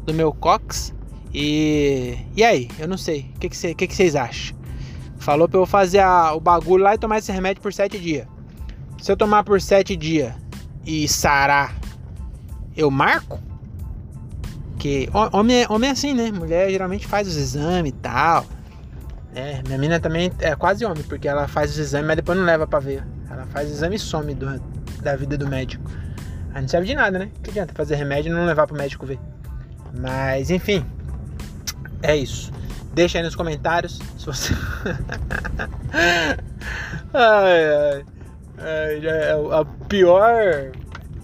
do 0.06 0.14
meu 0.14 0.32
cox. 0.32 0.94
E, 1.34 2.16
e 2.36 2.44
aí, 2.44 2.70
eu 2.78 2.88
não 2.88 2.96
sei. 2.96 3.32
O 3.36 3.40
que, 3.40 3.50
que, 3.50 3.74
que, 3.74 3.88
que 3.88 3.96
vocês 3.96 4.16
acham? 4.16 4.56
Falou 5.18 5.50
pra 5.50 5.60
eu 5.60 5.66
fazer 5.66 6.02
a, 6.02 6.36
o 6.36 6.40
bagulho 6.40 6.84
lá 6.84 6.94
e 6.94 7.00
tomar 7.00 7.18
esse 7.18 7.32
remédio 7.32 7.64
por 7.64 7.74
7 7.74 7.98
dias. 7.98 8.28
Se 9.02 9.12
eu 9.12 9.18
tomar 9.18 9.44
por 9.44 9.60
7 9.60 9.96
dias 9.96 10.32
e 10.86 11.08
sarar, 11.08 11.76
eu 12.78 12.92
marco? 12.92 13.40
Porque 14.82 15.08
homem 15.14 15.62
é, 15.62 15.68
homem 15.70 15.92
é 15.92 15.94
assim, 15.94 16.12
né? 16.12 16.32
Mulher 16.32 16.68
geralmente 16.72 17.06
faz 17.06 17.28
os 17.28 17.38
exames 17.38 17.92
e 17.92 17.96
tal. 17.98 18.44
É, 19.36 19.62
minha 19.68 19.78
mina 19.78 20.00
também 20.00 20.32
é 20.40 20.56
quase 20.56 20.84
homem, 20.84 21.04
porque 21.04 21.28
ela 21.28 21.48
faz 21.48 21.70
os 21.70 21.78
exames, 21.78 22.08
mas 22.08 22.16
depois 22.16 22.36
não 22.36 22.44
leva 22.44 22.66
pra 22.66 22.80
ver. 22.80 23.04
Ela 23.30 23.46
faz 23.46 23.70
o 23.70 23.74
exame 23.74 23.98
e 23.98 24.00
some 24.00 24.34
do, 24.34 24.60
da 25.04 25.16
vida 25.16 25.38
do 25.38 25.48
médico. 25.48 25.84
Aí 26.52 26.64
não 26.64 26.68
serve 26.68 26.88
de 26.88 26.96
nada, 26.96 27.20
né? 27.20 27.30
Que 27.44 27.52
adianta 27.52 27.76
fazer 27.76 27.94
remédio 27.94 28.32
e 28.32 28.34
não 28.34 28.44
levar 28.44 28.66
pro 28.66 28.76
médico 28.76 29.06
ver. 29.06 29.20
Mas, 29.94 30.50
enfim. 30.50 30.84
É 32.02 32.16
isso. 32.16 32.52
Deixa 32.92 33.20
aí 33.20 33.24
nos 33.24 33.36
comentários 33.36 34.00
se 34.18 34.26
você. 34.26 34.52
ai. 37.14 38.04
ai 38.58 39.06
é 39.06 39.36
o 39.36 39.64
pior. 39.88 40.72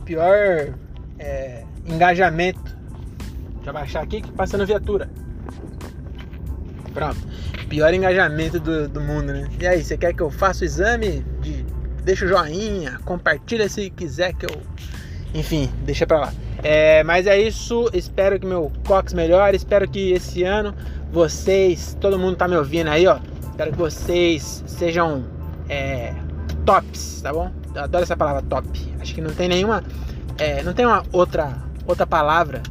Pior 0.06 0.76
é, 1.18 1.64
engajamento 1.88 2.77
Deixa 3.68 3.80
eu 3.80 3.82
baixar 3.82 4.02
aqui 4.02 4.22
que 4.22 4.32
passando 4.32 4.66
viatura. 4.66 5.10
Pronto. 6.94 7.18
Pior 7.68 7.94
engajamento 7.94 8.62
do, 8.62 8.88
do 8.88 9.02
mundo, 9.02 9.34
né? 9.34 9.50
E 9.60 9.68
aí, 9.68 9.84
você 9.84 9.98
quer 9.98 10.14
que 10.14 10.22
eu 10.22 10.32
faça 10.32 10.64
o 10.64 10.66
exame? 10.66 11.26
De, 11.42 11.66
deixa 12.02 12.24
o 12.24 12.30
joinha, 12.30 12.98
compartilha 13.04 13.68
se 13.68 13.90
quiser 13.90 14.34
que 14.34 14.46
eu. 14.46 14.62
Enfim, 15.34 15.70
deixa 15.84 16.08
pra 16.08 16.18
lá. 16.18 16.34
É, 16.64 17.04
mas 17.04 17.28
é 17.28 17.38
isso. 17.38 17.90
Espero 17.94 18.40
que 18.40 18.46
meu 18.46 18.72
Cox 18.86 19.14
melhore. 19.14 19.58
Espero 19.58 19.86
que 19.86 20.14
esse 20.14 20.44
ano 20.44 20.74
vocês, 21.12 21.98
todo 22.00 22.18
mundo 22.18 22.38
tá 22.38 22.48
me 22.48 22.56
ouvindo 22.56 22.88
aí, 22.88 23.06
ó. 23.06 23.20
Espero 23.50 23.72
que 23.72 23.78
vocês 23.78 24.64
sejam 24.66 25.26
é, 25.68 26.14
tops, 26.66 27.22
tá 27.22 27.34
bom? 27.34 27.52
Eu 27.76 27.84
adoro 27.84 28.04
essa 28.04 28.16
palavra 28.16 28.42
top. 28.44 28.96
Acho 29.02 29.14
que 29.14 29.20
não 29.20 29.34
tem 29.34 29.50
nenhuma. 29.50 29.84
É, 30.38 30.64
não 30.64 30.74
tem 30.74 30.86
uma 30.86 31.04
outra, 31.12 31.58
outra 31.86 32.08
palavra 32.08 32.62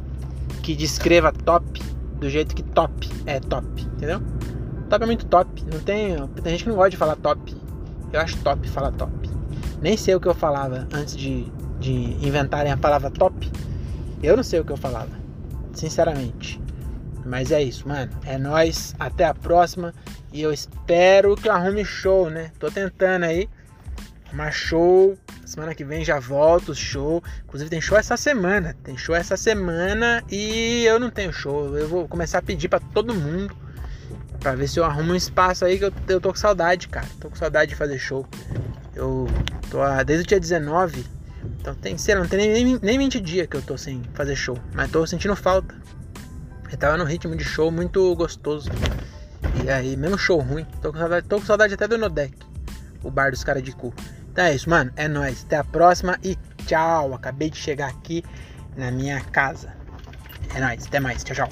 que 0.67 0.75
descreva 0.75 1.31
top 1.31 1.81
do 2.19 2.29
jeito 2.29 2.53
que 2.53 2.61
top 2.61 3.09
é 3.25 3.39
top, 3.39 3.83
entendeu? 3.83 4.21
Top 4.89 5.01
é 5.01 5.05
muito 5.05 5.25
top. 5.25 5.63
Não 5.63 5.79
tem, 5.79 6.17
tem 6.43 6.51
gente 6.51 6.65
que 6.65 6.69
não 6.69 6.75
gosta 6.75 6.89
de 6.89 6.97
falar 6.97 7.15
top. 7.15 7.55
Eu 8.11 8.19
acho 8.19 8.35
top 8.39 8.67
falar 8.67 8.91
top. 8.91 9.29
Nem 9.81 9.95
sei 9.95 10.13
o 10.15 10.19
que 10.19 10.27
eu 10.27 10.33
falava 10.33 10.85
antes 10.93 11.15
de, 11.15 11.49
de 11.79 11.93
inventarem 12.21 12.69
a 12.69 12.75
palavra 12.75 13.09
top. 13.09 13.49
Eu 14.21 14.35
não 14.35 14.43
sei 14.43 14.59
o 14.59 14.65
que 14.65 14.73
eu 14.73 14.75
falava, 14.75 15.11
sinceramente. 15.71 16.61
Mas 17.25 17.49
é 17.53 17.63
isso, 17.63 17.87
mano. 17.87 18.11
É 18.25 18.37
nós. 18.37 18.93
Até 18.99 19.23
a 19.23 19.33
próxima. 19.33 19.93
E 20.33 20.41
eu 20.41 20.51
espero 20.51 21.37
que 21.37 21.47
arrume 21.47 21.85
show, 21.85 22.29
né? 22.29 22.51
Tô 22.59 22.69
tentando 22.69 23.23
aí. 23.23 23.47
Mas 24.33 24.53
show 24.53 25.17
Semana 25.47 25.73
que 25.73 25.85
vem 25.85 26.03
já 26.03 26.19
volto, 26.19 26.75
show. 26.75 27.23
Inclusive 27.45 27.69
tem 27.69 27.79
show 27.79 27.97
essa 27.97 28.17
semana. 28.17 28.75
Tem 28.83 28.97
show 28.97 29.15
essa 29.15 29.37
semana 29.37 30.21
e 30.29 30.83
eu 30.83 30.99
não 30.99 31.09
tenho 31.09 31.31
show. 31.31 31.73
Eu 31.77 31.87
vou 31.87 32.05
começar 32.05 32.39
a 32.39 32.41
pedir 32.41 32.67
para 32.67 32.81
todo 32.81 33.15
mundo. 33.15 33.55
Pra 34.41 34.55
ver 34.55 34.67
se 34.67 34.77
eu 34.77 34.83
arrumo 34.83 35.13
um 35.13 35.15
espaço 35.15 35.63
aí 35.63 35.77
que 35.79 35.85
eu, 35.85 35.93
eu 36.09 36.19
tô 36.19 36.31
com 36.31 36.35
saudade, 36.35 36.89
cara. 36.89 37.07
Tô 37.21 37.29
com 37.29 37.37
saudade 37.37 37.69
de 37.69 37.77
fazer 37.77 37.97
show. 37.97 38.27
Eu 38.93 39.25
tô 39.71 39.77
desde 40.03 40.25
o 40.25 40.27
dia 40.27 40.37
19. 40.37 41.05
Então 41.61 41.73
tem, 41.75 41.97
sei 41.97 42.15
lá, 42.15 42.21
não 42.21 42.27
tem 42.27 42.51
nem, 42.51 42.77
nem 42.81 42.97
20 42.97 43.21
dias 43.21 43.47
que 43.47 43.55
eu 43.55 43.61
tô 43.61 43.77
sem 43.77 44.03
fazer 44.15 44.35
show. 44.35 44.59
Mas 44.73 44.91
tô 44.91 45.07
sentindo 45.07 45.33
falta. 45.33 45.73
Eu 46.69 46.77
tava 46.77 46.97
num 46.97 47.05
ritmo 47.05 47.33
de 47.37 47.45
show 47.45 47.71
muito 47.71 48.13
gostoso. 48.17 48.69
E 49.63 49.69
aí, 49.69 49.95
mesmo 49.95 50.17
show 50.17 50.41
ruim. 50.41 50.65
Tô 50.81 50.91
com 50.91 50.99
saudade, 50.99 51.25
tô 51.25 51.39
com 51.39 51.45
saudade 51.45 51.73
até 51.73 51.87
do 51.87 51.97
Nodec. 51.97 52.37
O 53.01 53.09
bar 53.09 53.31
dos 53.31 53.45
caras 53.45 53.63
de 53.63 53.71
cu. 53.71 53.93
Então 54.37 54.45
é 54.45 54.53
isso, 54.53 54.69
mano. 54.69 54.91
É 54.95 55.07
nóis. 55.07 55.43
Até 55.45 55.57
a 55.57 55.63
próxima 55.63 56.15
e 56.23 56.37
tchau. 56.67 57.15
Acabei 57.15 57.49
de 57.49 57.57
chegar 57.57 57.89
aqui 57.89 58.23
na 58.75 58.91
minha 58.91 59.19
casa. 59.19 59.73
É 60.53 60.59
nóis. 60.59 60.85
Até 60.85 60.99
mais. 60.99 61.23
Tchau, 61.23 61.35
tchau. 61.35 61.49